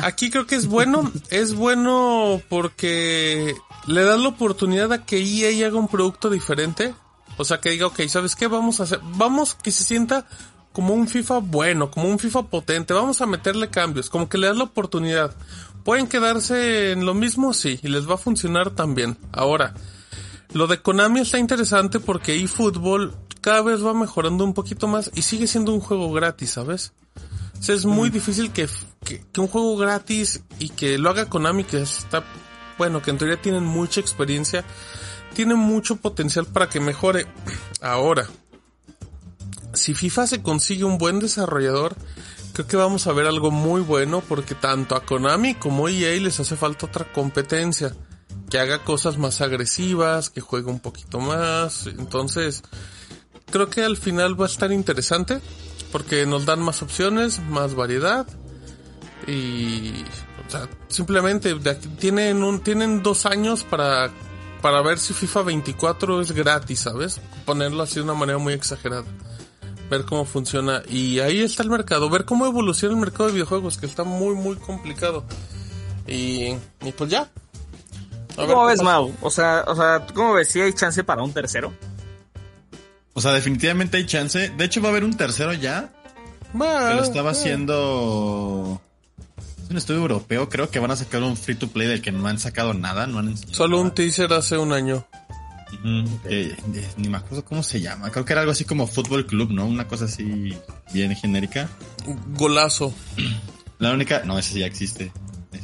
Aquí 0.03 0.31
creo 0.31 0.47
que 0.47 0.57
es 0.57 0.67
bueno, 0.67 1.11
es 1.31 1.55
bueno 1.55 2.43
porque 2.49 3.55
le 3.87 4.03
das 4.03 4.21
la 4.21 4.29
oportunidad 4.29 4.93
a 4.93 5.05
que 5.05 5.23
EA 5.23 5.67
haga 5.67 5.79
un 5.79 5.89
producto 5.89 6.29
diferente. 6.31 6.95
O 7.37 7.45
sea, 7.45 7.61
que 7.61 7.71
diga, 7.71 7.87
ok, 7.87 8.01
¿sabes 8.09 8.35
qué? 8.35 8.49
Vamos 8.49 8.81
a 8.81 8.83
hacer, 8.83 9.01
vamos 9.17 9.55
que 9.55 9.71
se 9.71 9.85
sienta 9.85 10.27
como 10.73 10.95
un 10.95 11.09
FIFA 11.09 11.39
bueno, 11.39 11.91
como 11.91 12.09
un 12.09 12.19
FIFA 12.19 12.45
potente, 12.45 12.95
vamos 12.95 13.21
a 13.21 13.27
meterle 13.27 13.71
cambios, 13.71 14.11
como 14.11 14.29
que 14.29 14.39
le 14.39 14.47
das 14.49 14.57
la 14.57 14.65
oportunidad. 14.65 15.35
¿Pueden 15.85 16.07
quedarse 16.07 16.93
en 16.93 17.07
lo 17.07 17.15
mismo? 17.15 17.55
Sí, 17.55 17.81
y 17.83 17.89
les 17.89 18.09
va 18.09 18.15
a 18.15 18.19
funcionar 18.19 18.71
también. 18.71 19.17
Ahora, 19.33 19.75
lo 20.53 20.67
de 20.67 20.83
Konami 20.83 21.21
está 21.21 21.39
interesante 21.39 22.01
porque 22.01 22.37
eFootball 22.37 23.15
cada 23.41 23.63
vez 23.63 23.85
va 23.85 23.95
mejorando 23.95 24.45
un 24.45 24.53
poquito 24.53 24.87
más 24.87 25.11
y 25.15 25.23
sigue 25.23 25.47
siendo 25.47 25.73
un 25.73 25.81
juego 25.81 26.13
gratis, 26.13 26.51
¿sabes? 26.51 26.93
Es 27.69 27.85
muy 27.85 28.11
difícil 28.11 28.53
que, 28.53 28.69
un 29.37 29.49
juego 29.49 29.77
gratis 29.77 30.43
y 30.59 30.71
que 30.71 30.99
lo 30.99 31.11
haga 31.11 31.29
Konami, 31.29 31.65
que 31.65 31.83
está, 31.83 32.25
bueno, 32.79 33.03
que 33.03 33.11
en 33.11 33.19
teoría 33.19 33.41
tienen 33.41 33.65
mucha 33.65 34.01
experiencia, 34.01 34.65
tiene 35.35 35.55
mucho 35.55 35.97
potencial 35.97 36.47
para 36.47 36.69
que 36.69 36.81
mejore. 36.81 37.27
Ahora, 37.81 38.29
si 39.75 39.95
FIFA 39.95 40.27
se 40.27 40.43
consigue 40.43 40.85
un 40.85 40.99
buen 40.99 41.21
desarrollador, 41.21 41.95
creo 42.53 42.67
que 42.67 42.77
vamos 42.77 43.07
a 43.07 43.13
ver 43.13 43.27
algo 43.27 43.51
muy 43.51 43.83
bueno 43.83 44.23
porque 44.27 44.55
tanto 44.55 44.97
a 44.97 45.05
Konami 45.05 45.55
como 45.55 45.87
a 45.87 45.91
EA 45.91 46.21
les 46.21 46.41
hace 46.41 46.57
falta 46.57 46.87
otra 46.87 47.13
competencia 47.13 47.95
que 48.51 48.59
haga 48.59 48.83
cosas 48.83 49.17
más 49.17 49.41
agresivas, 49.41 50.29
que 50.29 50.41
juegue 50.41 50.71
un 50.71 50.81
poquito 50.81 51.21
más. 51.21 51.87
Entonces, 51.87 52.63
creo 53.51 53.71
que 53.71 53.85
al 53.85 53.97
final 53.97 54.39
va 54.39 54.47
a 54.47 54.49
estar 54.49 54.73
interesante 54.73 55.41
porque 55.93 56.27
nos 56.27 56.47
dan 56.47 56.61
más 56.61 56.83
opciones, 56.83 57.41
más 57.49 57.75
variedad 57.75 58.27
y 59.27 60.05
o 60.47 60.51
sea, 60.51 60.69
simplemente 60.89 61.55
tienen 61.99 62.43
un 62.43 62.61
tienen 62.61 63.03
dos 63.03 63.27
años 63.27 63.65
para 63.65 64.11
para 64.61 64.83
ver 64.83 64.99
si 64.99 65.15
FIFA 65.15 65.43
24 65.43 66.21
es 66.21 66.33
gratis, 66.33 66.81
¿sabes? 66.81 67.21
Ponerlo 67.45 67.83
así 67.83 67.97
de 67.97 68.03
una 68.03 68.15
manera 68.15 68.39
muy 68.39 68.53
exagerada. 68.53 69.05
Ver 69.89 70.05
cómo 70.05 70.25
funciona. 70.25 70.83
Y 70.89 71.21
ahí 71.21 71.41
está 71.41 71.63
el 71.63 71.71
mercado. 71.71 72.11
Ver 72.11 72.25
cómo 72.25 72.47
evoluciona 72.47 72.95
el 72.95 73.01
mercado 73.01 73.27
de 73.27 73.33
videojuegos, 73.33 73.79
que 73.79 73.87
está 73.87 74.05
muy, 74.05 74.35
muy 74.35 74.57
complicado. 74.57 75.25
Y, 76.07 76.57
y 76.83 76.93
pues 76.97 77.11
ya. 77.11 77.31
¿Cómo 78.37 78.67
ves, 78.67 78.83
Mau? 78.83 79.13
O 79.21 79.31
sea, 79.31 79.65
o 79.67 79.75
sea, 79.75 80.07
¿cómo 80.15 80.35
ves? 80.35 80.49
¿Si 80.49 80.61
hay 80.61 80.73
chance 80.73 81.03
para 81.05 81.23
un 81.23 81.33
tercero? 81.33 81.73
O 83.13 83.21
sea, 83.21 83.33
definitivamente 83.33 83.97
hay 83.97 84.07
chance. 84.07 84.51
De 84.51 84.65
hecho, 84.65 84.81
va 84.81 84.89
a 84.89 84.91
haber 84.93 85.05
un 85.05 85.17
tercero 85.17 85.53
ya. 85.53 85.91
que 86.53 86.59
lo 86.59 87.03
estaba 87.03 87.31
haciendo. 87.31 88.81
Es 89.63 89.71
un 89.71 89.77
estudio 89.77 90.01
europeo. 90.01 90.49
Creo 90.49 90.71
que 90.71 90.79
van 90.79 90.91
a 90.91 90.97
sacar 90.97 91.23
un 91.23 91.37
free 91.37 91.57
to 91.57 91.69
play 91.69 91.87
del 91.89 92.03
que 92.03 92.13
no 92.13 92.27
han 92.27 92.39
sacado 92.39 92.75
nada. 92.75 93.07
No 93.07 93.19
han 93.19 93.37
Solo 93.37 93.81
un 93.81 93.93
teaser 93.93 94.33
hace 94.33 94.59
un 94.59 94.73
año. 94.73 95.07
Eh, 95.85 96.57
eh, 96.75 96.89
ni 96.97 97.09
me 97.09 97.19
acuerdo 97.19 97.45
cómo 97.45 97.63
se 97.63 97.81
llama. 97.81 98.11
Creo 98.11 98.25
que 98.25 98.33
era 98.33 98.43
algo 98.43 98.53
así 98.53 98.65
como 98.65 98.87
Fútbol 98.87 99.27
Club, 99.27 99.51
¿no? 99.53 99.67
Una 99.67 99.87
cosa 99.87 100.07
así 100.07 100.55
bien 100.93 101.15
genérica. 101.15 101.69
Golazo. 102.37 102.93
La 103.79 103.93
única. 103.93 104.23
No, 104.25 104.39
ese 104.39 104.59
ya 104.59 104.67
existe. 104.67 105.13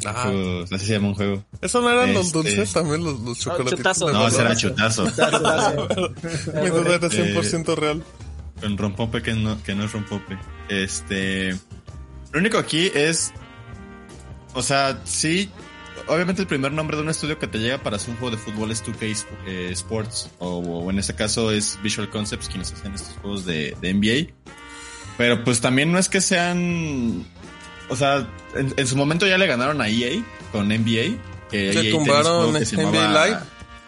Ah. 0.05 0.25
Juego, 0.25 0.65
así 0.65 0.87
se 0.87 0.93
llama 0.93 1.09
un 1.09 1.15
juego. 1.15 1.45
Eso 1.61 1.81
no 1.81 1.91
eran 1.91 2.13
los 2.13 2.27
este, 2.27 2.39
dulces, 2.39 2.73
también 2.73 3.05
los, 3.05 3.21
los 3.21 3.39
chocolatitos. 3.39 3.99
No, 4.01 4.27
ese 4.27 4.41
era 4.41 4.57
chutazo. 4.57 5.05
Mi 6.63 6.69
duda 6.71 6.97
era 6.97 7.09
100% 7.09 7.75
real. 7.77 8.03
Con 8.61 8.77
rompope 8.77 9.23
que 9.23 9.35
no, 9.35 9.63
que 9.63 9.75
no 9.75 9.85
es 9.85 9.93
rompope. 9.93 10.39
Este. 10.69 11.53
Lo 12.33 12.41
único 12.41 12.59
aquí 12.59 12.91
es. 12.95 13.33
O 14.55 14.63
sea, 14.63 15.01
sí. 15.05 15.51
Obviamente 16.09 16.43
el 16.43 16.49
primer 16.49 16.73
nombre 16.73 16.97
de 16.97 17.03
un 17.03 17.09
estudio 17.09 17.39
que 17.39 17.49
te 17.49 17.59
llega 17.59 17.79
para 17.79 17.97
hacer 17.97 18.11
un 18.11 18.17
juego 18.17 18.37
de 18.37 18.41
fútbol 18.41 18.71
es 18.71 18.85
2K 18.85 19.27
eh, 19.47 19.69
Sports. 19.73 20.31
O, 20.39 20.89
en 20.91 20.99
este 20.99 21.15
caso 21.15 21.51
es 21.51 21.79
Visual 21.83 22.09
Concepts 22.11 22.49
quienes 22.49 22.73
hacen 22.73 22.95
estos 22.95 23.17
juegos 23.19 23.45
de, 23.45 23.77
de 23.81 23.93
NBA. 23.93 24.33
Pero 25.19 25.43
pues 25.45 25.61
también 25.61 25.91
no 25.93 25.99
es 25.99 26.09
que 26.09 26.21
sean 26.21 27.27
o 27.89 27.97
sea, 27.97 28.27
en, 28.55 28.87
su 28.87 28.97
momento 28.97 29.27
ya 29.27 29.39
le 29.39 29.47
ganaron 29.47 29.81
a 29.81 29.89
EA 29.89 30.23
con 30.53 30.69
NBA. 30.69 31.19
Que 31.51 31.73
Se 31.73 31.89
EA 31.89 31.91
tumbaron 31.93 32.53
NBA 32.53 33.27
Live. 33.27 33.39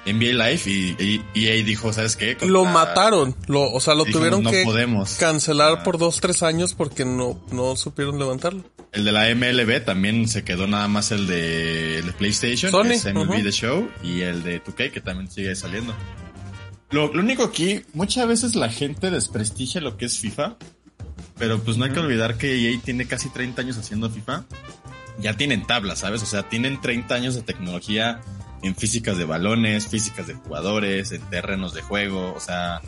NBA 0.07 0.33
Live 0.33 0.62
y, 0.67 1.23
EA 1.35 1.64
dijo, 1.64 1.93
¿sabes 1.93 2.17
qué? 2.17 2.37
lo 2.47 2.64
mataron, 2.64 3.37
lo, 3.47 3.71
o 3.71 3.81
sea, 3.81 3.95
lo 3.95 4.05
tuvieron 4.05 4.45
que 4.45 4.64
cancelar 5.19 5.83
por 5.83 5.99
dos, 5.99 6.21
tres 6.21 6.43
años 6.43 6.75
porque 6.75 7.05
no, 7.05 7.40
no 7.50 7.76
supieron 7.76 8.19
levantarlo. 8.19 8.64
El 8.93 9.05
de 9.05 9.12
la 9.12 9.35
MLB 9.35 9.85
también 9.85 10.28
se 10.28 10.45
quedó 10.45 10.67
nada 10.67 10.88
más 10.88 11.12
el 11.12 11.26
de, 11.26 12.02
PlayStation, 12.17 12.71
Sony, 12.71 12.85
que 12.85 12.95
es 12.95 13.14
MLB 13.14 13.43
The 13.43 13.52
Show, 13.52 13.90
y 14.02 14.23
el 14.23 14.43
de 14.43 14.62
2K 14.64 14.90
que 14.90 15.00
también 15.00 15.31
sigue 15.31 15.55
saliendo. 15.55 15.95
Lo, 16.90 17.12
lo 17.12 17.21
único 17.21 17.43
aquí, 17.45 17.83
muchas 17.93 18.26
veces 18.26 18.55
la 18.55 18.71
gente 18.71 19.11
desprestigia 19.11 19.83
lo 19.83 19.99
que 19.99 20.07
es 20.07 20.19
FIFA 20.19 20.57
pero 21.38 21.59
pues 21.61 21.76
no 21.76 21.85
hay 21.85 21.92
que 21.92 22.00
olvidar 22.00 22.37
que 22.37 22.73
EA 22.73 22.80
tiene 22.80 23.07
casi 23.07 23.28
30 23.28 23.62
años 23.62 23.78
haciendo 23.78 24.11
FIFA. 24.11 24.45
Ya 25.18 25.37
tienen 25.37 25.66
tablas, 25.66 26.00
¿sabes? 26.00 26.23
O 26.23 26.26
sea, 26.26 26.49
tienen 26.49 26.80
30 26.80 27.14
años 27.14 27.35
de 27.35 27.42
tecnología 27.42 28.21
en 28.62 28.75
físicas 28.75 29.16
de 29.16 29.25
balones, 29.25 29.88
físicas 29.88 30.26
de 30.26 30.35
jugadores, 30.35 31.12
en 31.12 31.23
terrenos 31.23 31.75
de 31.75 31.83
juego, 31.83 32.35
o 32.35 32.40
sea... 32.40 32.80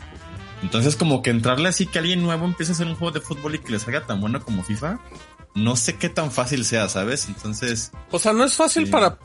Entonces 0.63 0.95
como 0.95 1.23
que 1.23 1.31
entrarle 1.31 1.69
así 1.69 1.87
que 1.87 1.97
alguien 1.97 2.21
nuevo 2.21 2.45
empiece 2.45 2.71
a 2.71 2.75
hacer 2.75 2.85
un 2.85 2.93
juego 2.93 3.11
de 3.11 3.19
fútbol 3.19 3.55
y 3.55 3.59
que 3.59 3.71
le 3.71 3.79
salga 3.79 4.05
tan 4.05 4.21
bueno 4.21 4.43
como 4.43 4.63
FIFA, 4.63 4.99
no 5.55 5.75
sé 5.75 5.95
qué 5.95 6.07
tan 6.07 6.31
fácil 6.31 6.65
sea, 6.65 6.87
¿sabes? 6.87 7.27
Entonces... 7.27 7.91
O 8.11 8.19
sea, 8.19 8.33
no 8.33 8.43
es 8.43 8.53
fácil 8.53 8.89
para... 8.89 9.17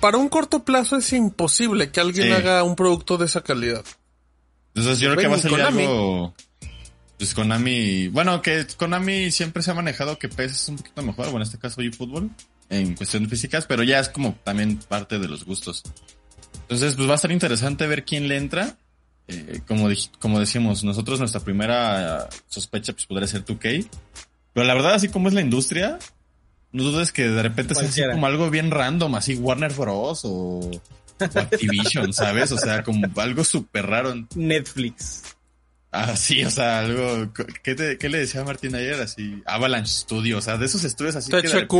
Para 0.00 0.18
un 0.18 0.28
corto 0.28 0.62
plazo 0.62 0.96
es 0.96 1.10
imposible 1.14 1.90
que 1.90 2.00
alguien 2.00 2.30
haga 2.32 2.62
un 2.62 2.76
producto 2.76 3.16
de 3.16 3.24
esa 3.24 3.40
calidad. 3.40 3.82
Entonces 4.74 5.00
yo 5.00 5.08
creo 5.10 5.22
que 5.22 5.28
va 5.28 5.36
a 5.36 5.38
salir 5.38 5.62
algo 5.62 6.34
pues 7.18 7.34
Konami, 7.34 8.08
bueno, 8.08 8.42
que 8.42 8.66
Konami 8.76 9.30
siempre 9.30 9.62
se 9.62 9.70
ha 9.70 9.74
manejado 9.74 10.18
que 10.18 10.28
PES 10.28 10.52
es 10.52 10.68
un 10.68 10.76
poquito 10.76 11.02
mejor, 11.02 11.26
bueno, 11.26 11.38
en 11.38 11.42
este 11.42 11.58
caso 11.58 11.80
eFootball, 11.80 12.30
en 12.68 12.94
cuestión 12.94 13.24
de 13.24 13.28
físicas, 13.28 13.66
pero 13.66 13.82
ya 13.82 13.98
es 14.00 14.08
como 14.08 14.34
también 14.44 14.78
parte 14.78 15.18
de 15.18 15.28
los 15.28 15.44
gustos. 15.44 15.82
Entonces, 16.62 16.94
pues 16.94 17.08
va 17.08 17.14
a 17.14 17.18
ser 17.18 17.32
interesante 17.32 17.86
ver 17.86 18.04
quién 18.04 18.28
le 18.28 18.36
entra. 18.36 18.76
Eh, 19.28 19.60
como, 19.66 19.88
como 20.18 20.40
decíamos, 20.40 20.84
nosotros 20.84 21.18
nuestra 21.18 21.40
primera 21.40 22.28
sospecha 22.48 22.92
pues 22.92 23.06
podría 23.06 23.28
ser 23.28 23.44
2K. 23.44 23.88
Pero 24.52 24.66
la 24.66 24.74
verdad, 24.74 24.94
así 24.94 25.08
como 25.08 25.28
es 25.28 25.34
la 25.34 25.40
industria, 25.40 25.98
no 26.72 26.82
dudes 26.82 27.12
que 27.12 27.28
de 27.28 27.42
repente 27.42 27.74
sea 27.74 27.88
así 27.88 28.02
como 28.12 28.26
algo 28.26 28.50
bien 28.50 28.70
random, 28.70 29.14
así 29.14 29.34
Warner 29.36 29.72
Bros. 29.72 30.24
o, 30.24 30.70
o 30.70 30.80
Activision, 31.18 32.12
¿sabes? 32.12 32.52
O 32.52 32.58
sea, 32.58 32.82
como 32.82 33.08
algo 33.20 33.44
súper 33.44 33.86
raro. 33.86 34.14
Netflix. 34.34 35.35
Ah, 35.98 36.14
sí, 36.14 36.44
o 36.44 36.50
sea, 36.50 36.80
algo. 36.80 37.32
¿qué, 37.62 37.96
¿Qué, 37.98 38.08
le 38.10 38.18
decía 38.18 38.44
Martín 38.44 38.74
ayer? 38.74 39.00
Así, 39.00 39.42
Avalanche 39.46 39.90
Studio, 39.90 40.36
o 40.36 40.40
sea, 40.42 40.58
de 40.58 40.66
esos 40.66 40.84
estudios 40.84 41.16
así. 41.16 41.30
THQ, 41.30 41.70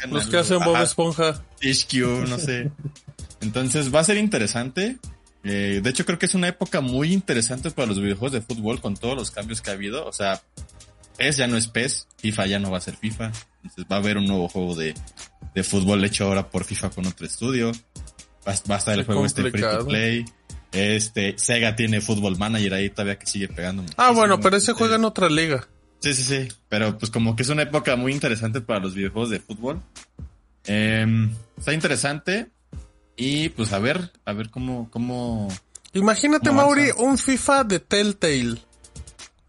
que 0.00 0.08
los 0.08 0.28
que 0.28 0.38
hacen 0.38 0.60
Bob 0.60 0.80
Esponja. 0.80 1.44
THQ, 1.60 2.26
no 2.26 2.38
sé. 2.38 2.70
Entonces, 3.42 3.94
va 3.94 4.00
a 4.00 4.04
ser 4.04 4.16
interesante. 4.16 4.96
Eh, 5.44 5.80
de 5.82 5.90
hecho, 5.90 6.06
creo 6.06 6.18
que 6.18 6.24
es 6.24 6.34
una 6.34 6.48
época 6.48 6.80
muy 6.80 7.12
interesante 7.12 7.70
para 7.70 7.86
los 7.86 8.00
videojuegos 8.00 8.32
de 8.32 8.40
fútbol 8.40 8.80
con 8.80 8.96
todos 8.96 9.14
los 9.14 9.30
cambios 9.30 9.60
que 9.60 9.68
ha 9.68 9.74
habido. 9.74 10.06
O 10.06 10.12
sea, 10.12 10.40
PES 11.18 11.36
ya 11.36 11.46
no 11.46 11.58
es 11.58 11.68
PES, 11.68 12.08
FIFA 12.16 12.46
ya 12.46 12.58
no 12.58 12.70
va 12.70 12.78
a 12.78 12.80
ser 12.80 12.96
FIFA. 12.96 13.30
Entonces, 13.62 13.84
va 13.92 13.96
a 13.96 13.98
haber 13.98 14.16
un 14.16 14.24
nuevo 14.24 14.48
juego 14.48 14.74
de, 14.74 14.94
de 15.54 15.62
fútbol 15.62 16.02
hecho 16.02 16.24
ahora 16.24 16.48
por 16.48 16.64
FIFA 16.64 16.88
con 16.88 17.06
otro 17.06 17.26
estudio. 17.26 17.72
Va, 18.48 18.54
va 18.70 18.76
a 18.76 18.78
estar 18.78 18.98
el 18.98 19.04
juego 19.04 19.26
este 19.26 19.50
free 19.50 19.60
to 19.60 19.86
play. 19.86 20.24
Este, 20.76 21.38
Sega 21.38 21.74
tiene 21.74 22.02
Football 22.02 22.36
Manager 22.36 22.74
ahí 22.74 22.90
todavía 22.90 23.18
que 23.18 23.26
sigue 23.26 23.48
pegando. 23.48 23.82
Ah, 23.96 24.10
bueno, 24.10 24.38
pero 24.40 24.56
ese 24.58 24.74
juega 24.74 24.96
en 24.96 25.04
otra 25.04 25.30
liga. 25.30 25.66
Sí, 26.00 26.12
sí, 26.12 26.22
sí. 26.22 26.48
Pero 26.68 26.98
pues 26.98 27.10
como 27.10 27.34
que 27.34 27.42
es 27.42 27.48
una 27.48 27.62
época 27.62 27.96
muy 27.96 28.12
interesante 28.12 28.60
para 28.60 28.80
los 28.80 28.94
videojuegos 28.94 29.30
de 29.30 29.40
fútbol. 29.40 29.80
Em, 30.64 31.34
está 31.56 31.72
interesante. 31.72 32.48
Y 33.16 33.48
pues 33.50 33.72
a 33.72 33.78
ver, 33.78 34.12
a 34.26 34.32
ver 34.34 34.50
cómo, 34.50 34.90
cómo. 34.90 35.48
Imagínate, 35.94 36.52
Mauri, 36.52 36.90
un 36.98 37.16
FIFA 37.16 37.64
de 37.64 37.80
Telltale. 37.80 38.58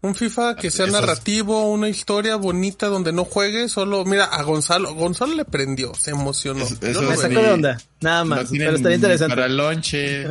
Un 0.00 0.14
FIFA 0.14 0.54
que 0.54 0.70
sea 0.70 0.86
narrativo, 0.86 1.68
una 1.70 1.88
historia 1.88 2.36
bonita 2.36 2.86
donde 2.86 3.12
no 3.12 3.24
juegue, 3.24 3.68
solo, 3.68 4.04
mira, 4.04 4.26
a 4.26 4.42
Gonzalo, 4.44 4.94
Gonzalo 4.94 5.34
le 5.34 5.44
prendió, 5.44 5.92
se 5.94 6.12
emocionó. 6.12 6.64
me 6.80 7.16
sacó 7.16 7.40
de 7.40 7.50
onda, 7.50 7.78
nada 8.00 8.24
más, 8.24 8.48
pero 8.50 8.76
estaría 8.76 8.94
interesante. 8.94 9.34
Para 9.34 9.46
el 9.46 9.56
lonche, 9.56 10.28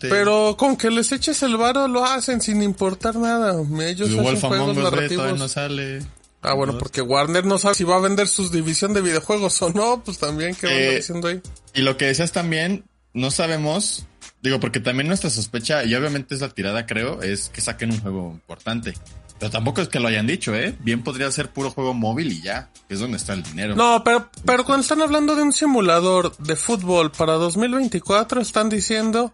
Pero 0.00 0.56
con 0.58 0.76
que 0.76 0.90
les 0.90 1.12
eches 1.12 1.40
el 1.44 1.56
varo 1.56 1.86
lo 1.86 2.04
hacen 2.04 2.40
sin 2.40 2.62
importar 2.62 3.14
nada. 3.14 3.54
Ellos 3.80 4.10
hacen 4.10 4.40
juegos 4.40 4.76
narrativos. 4.76 5.38
no 5.38 5.46
sale. 5.46 6.00
Ah, 6.42 6.54
bueno, 6.54 6.76
porque 6.76 7.00
Warner 7.00 7.46
no 7.46 7.58
sabe 7.58 7.76
si 7.76 7.84
va 7.84 7.96
a 7.96 8.00
vender 8.00 8.28
su 8.28 8.50
división 8.50 8.92
de 8.92 9.00
videojuegos 9.00 9.62
o 9.62 9.70
no, 9.70 10.02
pues 10.04 10.18
también, 10.18 10.54
¿qué 10.54 10.66
eh, 10.66 10.96
diciendo 10.96 11.28
ahí? 11.28 11.40
Y 11.72 11.80
lo 11.80 11.96
que 11.96 12.06
decías 12.06 12.32
también, 12.32 12.84
no 13.14 13.30
sabemos 13.30 14.04
Digo, 14.44 14.60
porque 14.60 14.78
también 14.78 15.08
nuestra 15.08 15.30
sospecha, 15.30 15.84
y 15.84 15.94
obviamente 15.94 16.34
es 16.34 16.42
la 16.42 16.50
tirada, 16.50 16.84
creo, 16.84 17.22
es 17.22 17.48
que 17.48 17.62
saquen 17.62 17.92
un 17.92 18.00
juego 18.02 18.30
importante. 18.30 18.92
Pero 19.38 19.50
tampoco 19.50 19.80
es 19.80 19.88
que 19.88 19.98
lo 19.98 20.08
hayan 20.08 20.26
dicho, 20.26 20.54
¿eh? 20.54 20.76
Bien 20.80 21.02
podría 21.02 21.30
ser 21.30 21.50
puro 21.50 21.70
juego 21.70 21.94
móvil 21.94 22.30
y 22.30 22.42
ya, 22.42 22.68
que 22.86 22.92
es 22.92 23.00
donde 23.00 23.16
está 23.16 23.32
el 23.32 23.42
dinero. 23.42 23.74
No, 23.74 24.04
pero, 24.04 24.28
pero 24.44 24.66
cuando 24.66 24.82
están 24.82 25.00
hablando 25.00 25.34
de 25.34 25.44
un 25.44 25.54
simulador 25.54 26.36
de 26.36 26.56
fútbol 26.56 27.10
para 27.10 27.32
2024, 27.36 28.42
están 28.42 28.68
diciendo, 28.68 29.32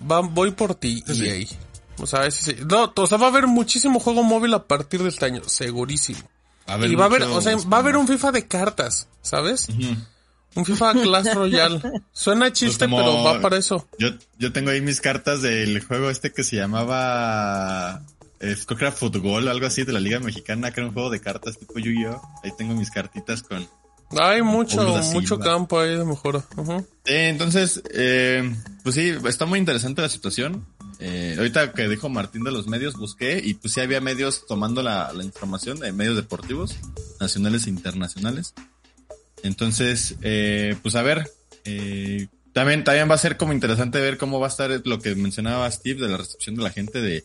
voy 0.00 0.50
por 0.50 0.74
ti, 0.74 1.02
EA. 1.08 1.46
O 1.96 2.06
sea, 2.06 2.26
ese 2.26 2.56
sí. 2.56 2.62
No, 2.68 2.92
o 2.94 3.06
sea, 3.06 3.16
va 3.16 3.28
a 3.28 3.30
haber 3.30 3.46
muchísimo 3.46 4.00
juego 4.00 4.22
móvil 4.22 4.52
a 4.52 4.66
partir 4.66 5.02
de 5.02 5.08
este 5.08 5.24
año, 5.24 5.40
segurísimo. 5.46 6.20
y 6.86 6.94
va 6.94 7.04
a 7.04 7.06
haber, 7.06 7.22
o 7.22 7.40
sea, 7.40 7.56
va 7.56 7.78
a 7.78 7.80
haber 7.80 7.96
un 7.96 8.06
FIFA 8.06 8.32
de 8.32 8.46
cartas, 8.46 9.08
¿sabes? 9.22 9.66
Un 10.54 10.64
FIFA 10.64 10.92
Clash 10.94 11.34
Royale. 11.34 11.80
Suena 12.12 12.46
pues 12.46 12.52
chiste, 12.54 12.88
pero 12.88 13.22
va 13.22 13.40
para 13.40 13.56
eso. 13.56 13.86
Yo, 13.98 14.08
yo 14.38 14.52
tengo 14.52 14.70
ahí 14.70 14.80
mis 14.80 15.00
cartas 15.00 15.42
del 15.42 15.82
juego 15.84 16.10
este 16.10 16.32
que 16.32 16.42
se 16.42 16.56
llamaba. 16.56 18.02
Eh, 18.40 18.56
creo 18.66 18.78
que 18.78 18.84
era 18.86 18.92
Fútbol, 18.92 19.48
algo 19.48 19.66
así 19.66 19.84
de 19.84 19.92
la 19.92 20.00
Liga 20.00 20.18
Mexicana, 20.18 20.72
que 20.72 20.80
era 20.80 20.88
un 20.88 20.94
juego 20.94 21.10
de 21.10 21.20
cartas 21.20 21.58
tipo 21.58 21.78
Yu-Gi-Oh! 21.78 22.20
Ahí 22.42 22.50
tengo 22.56 22.74
mis 22.74 22.90
cartitas 22.90 23.42
con. 23.42 23.66
Hay 24.18 24.42
mucho, 24.42 24.82
mucho 25.12 25.38
campo 25.38 25.78
ahí 25.78 25.96
de 25.96 26.04
mejora. 26.04 26.42
entonces, 27.04 27.80
eh, 27.94 28.56
pues 28.82 28.96
sí, 28.96 29.14
está 29.24 29.46
muy 29.46 29.60
interesante 29.60 30.02
la 30.02 30.08
situación. 30.08 30.66
Eh, 30.98 31.36
ahorita 31.38 31.72
que 31.72 31.88
dijo 31.88 32.08
Martín 32.08 32.42
de 32.42 32.50
los 32.50 32.66
medios, 32.66 32.94
busqué 32.94 33.40
y 33.42 33.54
pues 33.54 33.72
sí 33.74 33.80
había 33.80 34.00
medios 34.00 34.46
tomando 34.46 34.82
la, 34.82 35.12
la 35.12 35.22
información 35.22 35.78
de 35.78 35.92
medios 35.92 36.16
deportivos, 36.16 36.76
nacionales 37.20 37.66
e 37.66 37.70
internacionales. 37.70 38.52
Entonces, 39.42 40.16
eh, 40.22 40.76
pues 40.82 40.94
a 40.94 41.02
ver, 41.02 41.30
eh, 41.64 42.26
también, 42.52 42.84
también 42.84 43.08
va 43.08 43.14
a 43.14 43.18
ser 43.18 43.36
como 43.36 43.52
interesante 43.52 44.00
ver 44.00 44.18
cómo 44.18 44.40
va 44.40 44.46
a 44.46 44.50
estar 44.50 44.70
lo 44.84 44.98
que 44.98 45.14
mencionaba 45.14 45.70
Steve 45.70 46.00
de 46.00 46.08
la 46.08 46.16
recepción 46.16 46.56
de 46.56 46.62
la 46.62 46.70
gente 46.70 47.00
de 47.00 47.24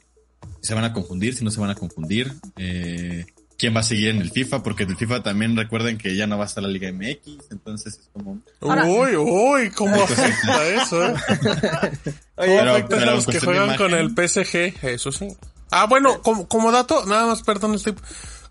si 0.62 0.70
se 0.70 0.74
van 0.76 0.84
a 0.84 0.94
confundir, 0.94 1.36
si 1.36 1.44
no 1.44 1.52
se 1.52 1.60
van 1.60 1.72
a 1.72 1.76
confundir, 1.76 2.32
eh, 2.58 3.26
quién 3.58 3.76
va 3.76 3.80
a 3.80 3.84
seguir 3.84 4.10
en 4.10 4.22
el 4.22 4.32
FIFA, 4.32 4.64
porque 4.64 4.84
en 4.84 4.92
el 4.92 4.98
FIFA 4.98 5.24
también 5.24 5.56
recuerden 5.56 5.98
que 5.98 6.16
ya 6.16 6.28
no 6.28 6.38
va 6.38 6.44
a 6.44 6.48
estar 6.48 6.64
la 6.64 6.70
Liga 6.70 6.92
MX, 6.92 7.52
entonces 7.52 8.00
es 8.00 8.10
como... 8.14 8.42
uy, 8.62 9.16
uy, 9.16 9.70
¿cómo 9.72 9.96
afecta 9.96 10.68
eso? 10.84 11.06
Eh? 11.06 11.16
Oye, 12.38 12.58
pero, 12.60 12.72
afecta 12.72 12.98
a 12.98 13.06
los 13.16 13.26
que 13.26 13.40
juegan 13.40 13.78
con 13.78 13.94
el 13.94 14.10
PSG? 14.10 14.86
Eso 14.86 15.12
sí. 15.12 15.28
Ah, 15.72 15.86
bueno, 15.88 16.22
como, 16.22 16.48
como 16.48 16.72
dato, 16.72 17.06
nada 17.06 17.26
más, 17.26 17.42
perdón, 17.42 17.78
Steve. 17.80 17.98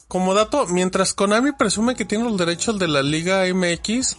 Como 0.08 0.34
dato, 0.34 0.66
mientras 0.66 1.14
Konami 1.14 1.52
presume 1.52 1.96
que 1.96 2.04
tiene 2.04 2.24
los 2.24 2.36
derechos 2.36 2.78
de 2.78 2.88
la 2.88 3.02
Liga 3.02 3.44
MX, 3.52 4.16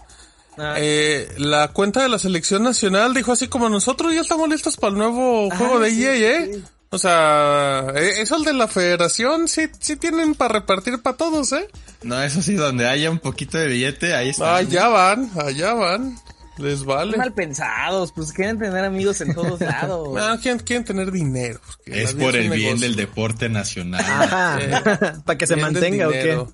ah. 0.58 0.76
eh, 0.78 1.34
la 1.38 1.70
cuenta 1.70 2.02
de 2.02 2.10
la 2.10 2.20
selección 2.20 2.64
nacional 2.64 3.14
dijo 3.14 3.32
así 3.32 3.48
como 3.48 3.70
nosotros 3.70 4.14
ya 4.14 4.22
estamos 4.22 4.50
listos 4.50 4.78
para 4.78 4.92
el 4.92 4.98
nuevo 4.98 5.50
ah, 5.52 5.58
juego 5.58 5.80
de 5.80 5.90
EA, 5.90 6.40
¿eh? 6.40 6.64
O 6.90 6.98
sea, 6.98 7.88
eh, 7.96 8.22
eso 8.22 8.38
el 8.38 8.44
de 8.46 8.54
la 8.54 8.68
federación 8.68 9.48
sí, 9.48 9.68
sí 9.80 9.98
tienen 9.98 10.34
para 10.34 10.54
repartir 10.54 11.02
para 11.02 11.18
todos, 11.18 11.52
¿eh? 11.52 11.68
No, 12.04 12.22
eso 12.22 12.42
sí, 12.42 12.54
donde 12.54 12.88
haya 12.88 13.12
un 13.12 13.20
poquito 13.20 13.58
de 13.58 13.68
billete, 13.68 14.16
ahí 14.16 14.30
está. 14.30 14.56
Allá 14.56 14.88
van, 14.88 15.30
allá 15.38 15.74
van. 15.74 16.18
Les 16.58 16.86
vale. 16.86 17.18
mal 17.18 17.34
pensados, 17.34 18.12
pues 18.14 18.32
quieren 18.32 18.58
tener 18.58 18.86
amigos 18.86 19.20
en 19.22 19.34
todos 19.34 19.60
lados. 19.62 20.14
no, 20.14 20.40
quieren, 20.64 20.86
tener 20.86 21.12
dinero. 21.12 21.60
Es 21.86 22.14
por 22.14 22.36
el 22.36 22.50
bien 22.50 22.80
del 22.80 22.96
deporte 22.96 23.50
nacional. 23.50 24.04
para 25.26 25.38
que 25.38 25.48
se 25.48 25.56
mantenga 25.56 26.08
o 26.08 26.12
qué. 26.12 26.46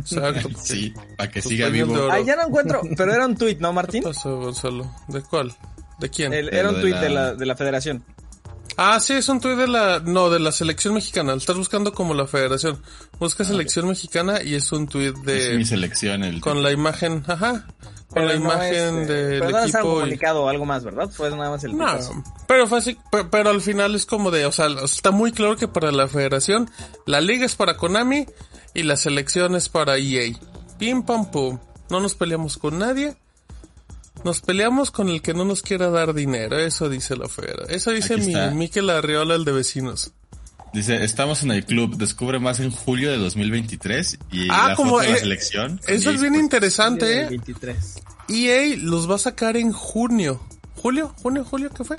Exacto. 0.00 0.48
Sí, 0.62 0.94
para 1.16 1.30
que 1.30 1.42
siga 1.42 1.68
vivo. 1.68 2.08
Ah, 2.10 2.20
ya 2.20 2.36
no 2.36 2.46
encuentro, 2.46 2.80
pero 2.96 3.12
era 3.12 3.26
un 3.26 3.36
tuit, 3.36 3.58
¿no, 3.60 3.72
Martín? 3.72 4.02
¿Qué 4.02 4.08
pasó, 4.08 4.38
Gonzalo? 4.38 4.90
¿De 5.08 5.20
cuál? 5.22 5.54
¿De 5.98 6.08
quién? 6.08 6.32
era 6.32 6.70
un 6.70 6.80
tuit 6.80 6.96
de 6.96 7.10
la, 7.10 7.34
de 7.34 7.46
la 7.46 7.56
federación. 7.56 8.04
Ah, 8.76 8.98
sí, 9.00 9.12
es 9.12 9.28
un 9.28 9.40
tuit 9.40 9.56
de 9.56 9.68
la, 9.68 10.00
no, 10.00 10.30
de 10.30 10.40
la 10.40 10.50
selección 10.50 10.94
mexicana. 10.94 11.34
estás 11.34 11.56
buscando 11.56 11.92
como 11.92 12.14
la 12.14 12.26
federación. 12.26 12.80
Busca 13.18 13.44
selección 13.44 13.86
mexicana 13.86 14.42
y 14.42 14.54
es 14.54 14.72
un 14.72 14.88
tuit 14.88 15.14
de... 15.18 15.52
Es 15.52 15.58
mi 15.58 15.64
selección, 15.64 16.24
el... 16.24 16.40
Con 16.40 16.62
la 16.62 16.72
imagen, 16.72 17.22
ajá. 17.26 17.66
Con 18.08 18.26
la 18.26 18.34
imagen 18.34 18.98
es, 18.98 19.08
del 19.08 19.40
pero 19.40 19.50
no 19.50 19.62
equipo. 19.62 19.80
comunicado 19.80 20.42
o 20.42 20.48
algo 20.48 20.66
más, 20.66 20.84
¿verdad? 20.84 21.08
Fue 21.10 21.30
nada 21.30 21.50
más 21.50 21.64
el 21.64 21.76
No, 21.76 21.86
pero 22.46 22.66
fue 22.66 22.78
así, 22.78 22.98
pero, 23.30 23.50
al 23.50 23.62
final 23.62 23.94
es 23.94 24.04
como 24.04 24.30
de, 24.30 24.44
o 24.44 24.52
sea, 24.52 24.66
está 24.84 25.10
muy 25.10 25.32
claro 25.32 25.56
que 25.56 25.66
para 25.66 25.90
la 25.92 26.08
federación, 26.08 26.70
la 27.06 27.22
liga 27.22 27.46
es 27.46 27.56
para 27.56 27.78
Konami 27.78 28.26
y 28.74 28.82
la 28.82 28.96
selección 28.96 29.54
es 29.56 29.70
para 29.70 29.96
EA. 29.96 30.32
Pim 30.78 31.02
pam 31.04 31.30
pum. 31.30 31.58
No 31.88 32.00
nos 32.00 32.14
peleamos 32.14 32.58
con 32.58 32.78
nadie. 32.78 33.16
Nos 34.24 34.40
peleamos 34.40 34.90
con 34.90 35.08
el 35.08 35.22
que 35.22 35.34
no 35.34 35.44
nos 35.44 35.62
quiera 35.62 35.90
dar 35.90 36.14
dinero, 36.14 36.58
eso 36.58 36.88
dice 36.88 37.16
la 37.16 37.28
fera. 37.28 37.64
Eso 37.68 37.90
dice 37.90 38.16
mi 38.16 38.34
Miquel 38.54 38.90
Arriola, 38.90 39.34
el 39.34 39.44
de 39.44 39.52
vecinos. 39.52 40.12
Dice, 40.72 41.04
estamos 41.04 41.42
en 41.42 41.50
el 41.50 41.66
club, 41.66 41.96
descubre 41.96 42.38
más 42.38 42.58
en 42.60 42.70
julio 42.70 43.10
de 43.10 43.18
2023 43.18 44.18
y 44.30 44.48
ah, 44.50 44.68
la 44.68 44.74
como 44.74 44.92
foto 44.92 45.02
de 45.02 45.10
la 45.10 45.16
selección. 45.18 45.80
Eso 45.86 46.10
es 46.10 46.20
bien 46.20 46.34
interesante, 46.34 47.22
¿eh? 47.22 47.40
EA 48.28 48.76
los 48.78 49.10
va 49.10 49.16
a 49.16 49.18
sacar 49.18 49.58
en 49.58 49.72
junio. 49.72 50.40
¿Julio? 50.76 51.14
¿Junio? 51.22 51.44
¿Julio? 51.44 51.70
¿Qué 51.76 51.84
fue? 51.84 51.98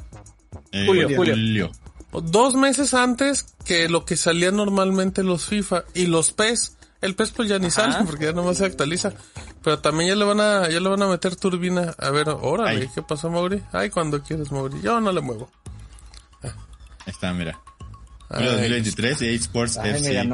Eh, 0.71 0.85
julio, 0.87 1.07
julio. 1.15 1.71
Dos 2.11 2.55
meses 2.55 2.95
antes 2.95 3.45
que 3.63 3.89
lo 3.89 4.05
que 4.05 4.17
salía 4.17 4.51
normalmente 4.51 5.23
los 5.23 5.45
FIFA 5.45 5.83
y 5.93 6.07
los 6.07 6.31
PES. 6.31 6.77
El 7.03 7.15
PES 7.15 7.31
pues 7.31 7.49
ya 7.49 7.59
ni 7.59 7.69
sale 7.69 7.97
porque 8.05 8.25
ya 8.25 8.31
nomás 8.31 8.57
se 8.57 8.65
actualiza. 8.65 9.11
Pero 9.61 9.79
también 9.79 10.11
ya 10.11 10.15
le 10.15 10.23
van 10.23 10.39
a, 10.39 10.69
ya 10.69 10.79
le 10.79 10.87
van 10.87 11.01
a 11.01 11.07
meter 11.07 11.35
turbina. 11.35 11.93
A 11.97 12.11
ver, 12.11 12.29
órale, 12.29 12.89
¿qué 12.95 13.01
pasó, 13.01 13.29
Mauri? 13.29 13.61
Ay, 13.73 13.89
cuando 13.89 14.23
quieres, 14.23 14.53
Mauri. 14.53 14.79
Yo 14.81 15.01
no 15.01 15.11
le 15.11 15.19
muevo. 15.19 15.51
Ahí 16.41 16.51
está, 17.07 17.33
mira. 17.33 17.59
2023 18.29 19.21
y 19.21 19.35
Sports 19.35 19.77
FC. 19.83 20.29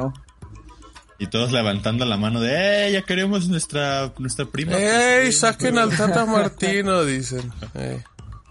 Y 1.18 1.26
todos 1.26 1.50
levantando 1.50 2.04
la 2.06 2.16
mano 2.16 2.40
de, 2.40 2.86
¡eh! 2.86 2.92
Ya 2.92 3.02
queremos 3.02 3.48
nuestra, 3.48 4.12
nuestra 4.18 4.46
prima. 4.46 4.72
¡Ey! 4.72 5.32
Saquen 5.32 5.76
al 5.76 5.94
Tata 5.94 6.24
Martino, 6.24 7.04
dicen. 7.04 7.52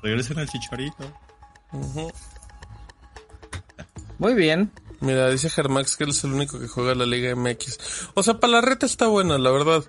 Regresen 0.04 0.40
al 0.40 0.50
chicharito. 0.50 1.12
Muy 4.20 4.34
bien. 4.34 4.72
Mira, 5.02 5.30
dice 5.30 5.50
Germax 5.50 5.96
que 5.96 6.04
él 6.04 6.10
es 6.10 6.24
el 6.24 6.34
único 6.34 6.60
que 6.60 6.68
juega 6.68 6.94
la 6.94 7.06
Liga 7.06 7.36
MX. 7.36 7.78
O 8.16 8.24
sea, 8.24 8.40
para 8.40 8.54
la 8.54 8.62
reta 8.62 8.86
está 8.86 9.08
buena, 9.08 9.38
la 9.38 9.52
verdad. 9.52 9.84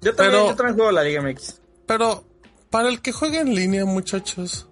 Yo 0.00 0.14
también, 0.14 0.46
yo 0.46 0.54
también 0.54 0.76
juego 0.76 0.92
la 0.92 1.02
Liga 1.02 1.22
MX. 1.22 1.60
Pero, 1.86 2.24
para 2.70 2.88
el 2.88 3.00
que 3.00 3.12
juega 3.12 3.40
en 3.40 3.54
línea, 3.54 3.84
muchachos. 3.84 4.68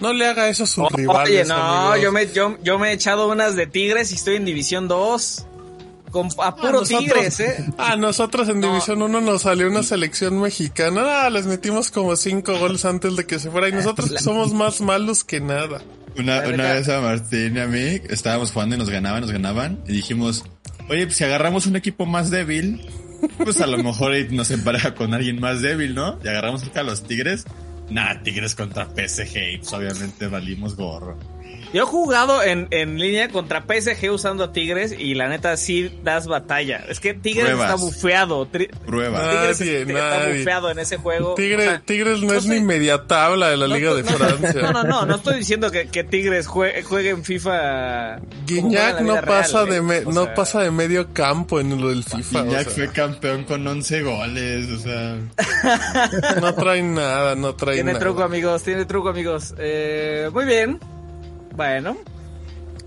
No 0.00 0.14
le 0.14 0.26
haga 0.26 0.48
eso 0.48 0.64
a 0.64 0.66
sus 0.66 0.90
rivales. 0.92 1.30
Oye, 1.30 1.44
no, 1.44 1.96
yo 1.98 2.10
me, 2.10 2.26
yo, 2.32 2.56
yo 2.62 2.78
me 2.78 2.90
he 2.90 2.92
echado 2.94 3.28
unas 3.28 3.54
de 3.54 3.66
Tigres 3.66 4.12
y 4.12 4.14
estoy 4.14 4.36
en 4.36 4.46
División 4.46 4.88
2. 4.88 5.46
Con, 6.10 6.28
a 6.38 6.56
puro 6.56 6.82
Tigres, 6.82 7.38
¿eh? 7.40 7.66
A 7.78 7.96
nosotros 7.96 8.48
en 8.48 8.60
División 8.60 9.00
1 9.02 9.20
nos 9.20 9.42
salió 9.42 9.68
una 9.68 9.82
selección 9.82 10.40
mexicana. 10.40 11.26
Ah, 11.26 11.30
les 11.30 11.46
metimos 11.46 11.90
como 11.90 12.16
5 12.16 12.58
goles 12.58 12.84
antes 12.84 13.14
de 13.14 13.26
que 13.26 13.38
se 13.38 13.50
fuera. 13.50 13.68
Y 13.68 13.72
nosotros 13.72 14.10
somos 14.20 14.52
más 14.54 14.80
malos 14.80 15.22
que 15.22 15.40
nada. 15.40 15.82
Una, 16.20 16.46
una 16.46 16.72
vez 16.72 16.88
a 16.88 17.00
Martín 17.00 17.56
y 17.56 17.60
a 17.60 17.66
mí 17.66 18.00
estábamos 18.08 18.52
jugando 18.52 18.76
y 18.76 18.78
nos 18.78 18.90
ganaban, 18.90 19.22
nos 19.22 19.32
ganaban. 19.32 19.80
Y 19.86 19.92
dijimos, 19.92 20.44
oye, 20.88 21.06
pues 21.06 21.16
si 21.16 21.24
agarramos 21.24 21.66
un 21.66 21.76
equipo 21.76 22.06
más 22.06 22.30
débil, 22.30 22.80
pues 23.38 23.60
a 23.60 23.66
lo 23.66 23.78
mejor 23.78 24.12
nos 24.32 24.50
empareja 24.50 24.94
con 24.94 25.14
alguien 25.14 25.40
más 25.40 25.62
débil, 25.62 25.94
¿no? 25.94 26.18
Y 26.24 26.28
agarramos 26.28 26.64
a 26.74 26.82
los 26.82 27.04
Tigres. 27.04 27.44
Nah, 27.90 28.22
Tigres 28.22 28.54
contra 28.54 28.86
PSG, 28.86 29.58
pues 29.58 29.72
obviamente 29.72 30.28
valimos 30.28 30.76
gorro. 30.76 31.18
Yo 31.72 31.84
he 31.84 31.86
jugado 31.86 32.42
en, 32.42 32.66
en 32.70 32.98
línea 32.98 33.28
contra 33.28 33.62
PSG 33.62 34.10
usando 34.10 34.44
a 34.44 34.52
Tigres 34.52 34.92
y 34.98 35.14
la 35.14 35.28
neta 35.28 35.56
sí 35.56 36.00
das 36.02 36.26
batalla. 36.26 36.84
Es 36.88 36.98
que 36.98 37.14
Tigres 37.14 37.50
está 37.50 37.76
bufeado. 37.76 38.48
Prueba. 38.86 39.30
Tigres 39.30 39.60
está 39.60 40.28
bufeado 40.28 40.70
en 40.70 40.78
ese 40.80 40.96
juego. 40.96 41.34
Tigres 41.34 42.22
no, 42.22 42.34
es 42.34 42.46
ni 42.46 42.60
media 42.60 43.06
tabla 43.06 43.50
de 43.50 43.56
la 43.56 43.68
Liga 43.68 43.94
de 43.94 44.02
Francia. 44.02 44.62
No, 44.62 44.72
no, 44.72 44.84
no, 44.84 45.06
no 45.06 45.16
estoy 45.16 45.38
diciendo 45.38 45.70
que, 45.70 45.88
que 45.88 46.02
Tigres 46.02 46.46
juegue, 46.48 47.10
en 47.10 47.24
FIFA. 47.24 48.18
Guiñac 48.46 49.00
no 49.02 49.20
pasa 49.22 49.64
de 49.64 49.80
no 49.80 50.34
pasa 50.34 50.60
de 50.60 50.70
medio 50.70 51.12
campo 51.12 51.60
en 51.60 51.80
lo 51.80 51.88
del 51.88 52.02
FIFA. 52.02 52.42
Guiñac 52.42 52.68
fue 52.68 52.90
campeón 52.90 53.44
con 53.44 53.66
11 53.66 54.02
goles, 54.02 54.68
o 54.70 54.78
sea. 54.78 55.16
no 56.40 56.54
trae 56.54 56.82
nada, 56.82 57.36
no 57.36 57.54
trae 57.54 57.76
tiene 57.76 57.92
nada. 57.92 57.98
Tiene 57.98 58.12
truco, 58.12 58.22
amigos, 58.24 58.62
tiene 58.62 58.84
truco, 58.84 59.08
amigos. 59.08 59.54
Eh, 59.58 60.30
muy 60.32 60.44
bien. 60.44 60.80
Bueno, 61.60 61.94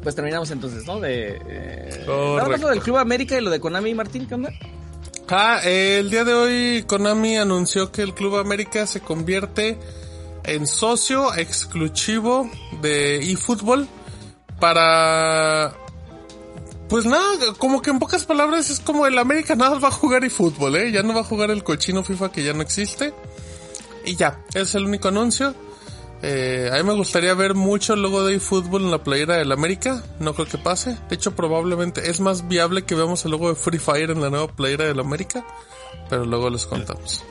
pues 0.01 0.15
terminamos 0.15 0.49
entonces, 0.49 0.87
¿no? 0.87 0.99
De. 0.99 1.39
Eh, 1.47 2.05
hablando 2.41 2.69
del 2.69 2.79
Club 2.79 2.97
América 2.97 3.37
y 3.37 3.41
lo 3.41 3.51
de 3.51 3.59
Konami, 3.59 3.93
Martín, 3.93 4.25
¿qué 4.25 4.33
onda? 4.33 4.51
Ah, 5.29 5.59
el 5.63 6.09
día 6.09 6.23
de 6.23 6.33
hoy 6.33 6.83
Konami 6.87 7.37
anunció 7.37 7.91
que 7.91 8.01
el 8.01 8.15
Club 8.15 8.37
América 8.37 8.87
se 8.87 8.99
convierte 8.99 9.77
en 10.43 10.65
socio 10.65 11.35
exclusivo 11.35 12.49
de 12.81 13.17
eFootball 13.31 13.87
para 14.59 15.75
pues 16.89 17.05
nada, 17.05 17.53
como 17.59 17.83
que 17.83 17.91
en 17.91 17.99
pocas 17.99 18.25
palabras 18.25 18.71
es 18.71 18.79
como 18.79 19.05
el 19.05 19.19
América 19.19 19.55
nada 19.55 19.77
va 19.77 19.89
a 19.89 19.91
jugar 19.91 20.23
eFootball, 20.23 20.77
¿eh? 20.77 20.91
Ya 20.91 21.03
no 21.03 21.13
va 21.13 21.21
a 21.21 21.23
jugar 21.23 21.51
el 21.51 21.63
cochino 21.63 22.03
FIFA 22.03 22.31
que 22.31 22.43
ya 22.43 22.53
no 22.53 22.63
existe. 22.63 23.13
Y 24.03 24.15
ya, 24.15 24.43
es 24.55 24.73
el 24.73 24.85
único 24.85 25.09
anuncio. 25.09 25.53
Eh, 26.25 26.69
a 26.71 26.77
mí 26.77 26.83
me 26.83 26.93
gustaría 26.93 27.33
ver 27.33 27.53
mucho 27.53 27.95
el 27.95 28.01
logo 28.01 28.25
de 28.25 28.35
eFootball 28.35 28.83
en 28.83 28.91
la 28.91 29.03
playera 29.03 29.35
del 29.35 29.51
América. 29.51 30.01
No 30.19 30.33
creo 30.33 30.47
que 30.47 30.57
pase. 30.57 30.97
De 31.09 31.15
hecho, 31.15 31.35
probablemente 31.35 32.09
es 32.09 32.21
más 32.21 32.47
viable 32.47 32.83
que 32.83 32.95
veamos 32.95 33.25
el 33.25 33.31
logo 33.31 33.49
de 33.49 33.55
Free 33.55 33.77
Fire 33.77 34.09
en 34.09 34.21
la 34.21 34.29
nueva 34.29 34.47
playera 34.47 34.85
del 34.85 35.01
América. 35.01 35.45
Pero 36.09 36.25
luego 36.25 36.49
les 36.49 36.65
contamos. 36.65 37.25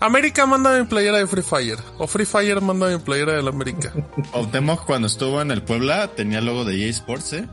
América 0.00 0.46
manda 0.46 0.76
mi 0.76 0.84
playera 0.84 1.18
de 1.18 1.28
Free 1.28 1.44
Fire. 1.44 1.78
O 1.98 2.08
Free 2.08 2.26
Fire 2.26 2.60
manda 2.60 2.88
mi 2.88 2.98
playera 2.98 3.34
del 3.34 3.46
América. 3.46 3.92
Autemoc 4.32 4.84
cuando 4.84 5.06
estuvo 5.06 5.40
en 5.40 5.52
el 5.52 5.62
Puebla 5.62 6.08
tenía 6.08 6.40
el 6.40 6.46
logo 6.46 6.64
de 6.64 6.84
EA 6.84 6.90
Sports, 6.90 7.34
¿eh? 7.34 7.48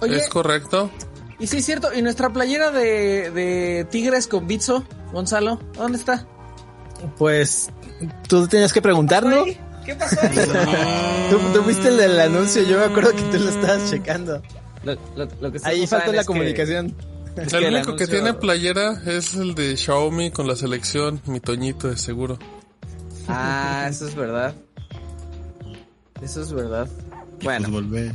es 0.00 0.30
correcto. 0.30 0.90
Y 1.38 1.46
sí, 1.46 1.58
es 1.58 1.66
cierto. 1.66 1.92
¿Y 1.92 2.00
nuestra 2.00 2.30
playera 2.30 2.70
de, 2.70 3.30
de 3.30 3.86
Tigres 3.90 4.28
con 4.28 4.46
Bitso, 4.46 4.82
Gonzalo? 5.12 5.60
¿Dónde 5.74 5.98
está? 5.98 6.26
Pues 7.18 7.70
tú 8.28 8.48
tenías 8.48 8.72
que 8.72 8.80
preguntar, 8.80 9.26
¿no? 9.26 9.44
¿Qué 9.84 9.94
pasó? 9.94 10.16
¿Tú, 11.30 11.62
viste 11.64 11.88
el 11.88 11.96
del 11.96 12.20
anuncio, 12.20 12.62
yo 12.62 12.78
me 12.78 12.84
acuerdo 12.84 13.12
que 13.12 13.22
tú 13.22 13.38
lo 13.38 13.50
estabas 13.50 13.90
checando. 13.90 14.42
Ahí 15.64 15.86
falta 15.86 16.12
la 16.12 16.24
comunicación. 16.24 16.94
el 17.36 17.74
único 17.74 17.96
que 17.96 18.06
tiene 18.06 18.34
playera 18.34 19.00
es 19.06 19.34
el 19.34 19.54
de 19.54 19.76
Xiaomi 19.76 20.30
con 20.30 20.46
la 20.46 20.56
selección, 20.56 21.20
mi 21.26 21.40
Toñito 21.40 21.88
de 21.88 21.96
seguro. 21.96 22.38
Ah, 23.28 23.86
eso 23.88 24.06
es 24.06 24.14
verdad. 24.14 24.54
Eso 26.22 26.42
es 26.42 26.52
verdad. 26.52 26.88
Bueno. 27.42 27.66
Fútbol 27.66 27.86
B. 27.86 28.12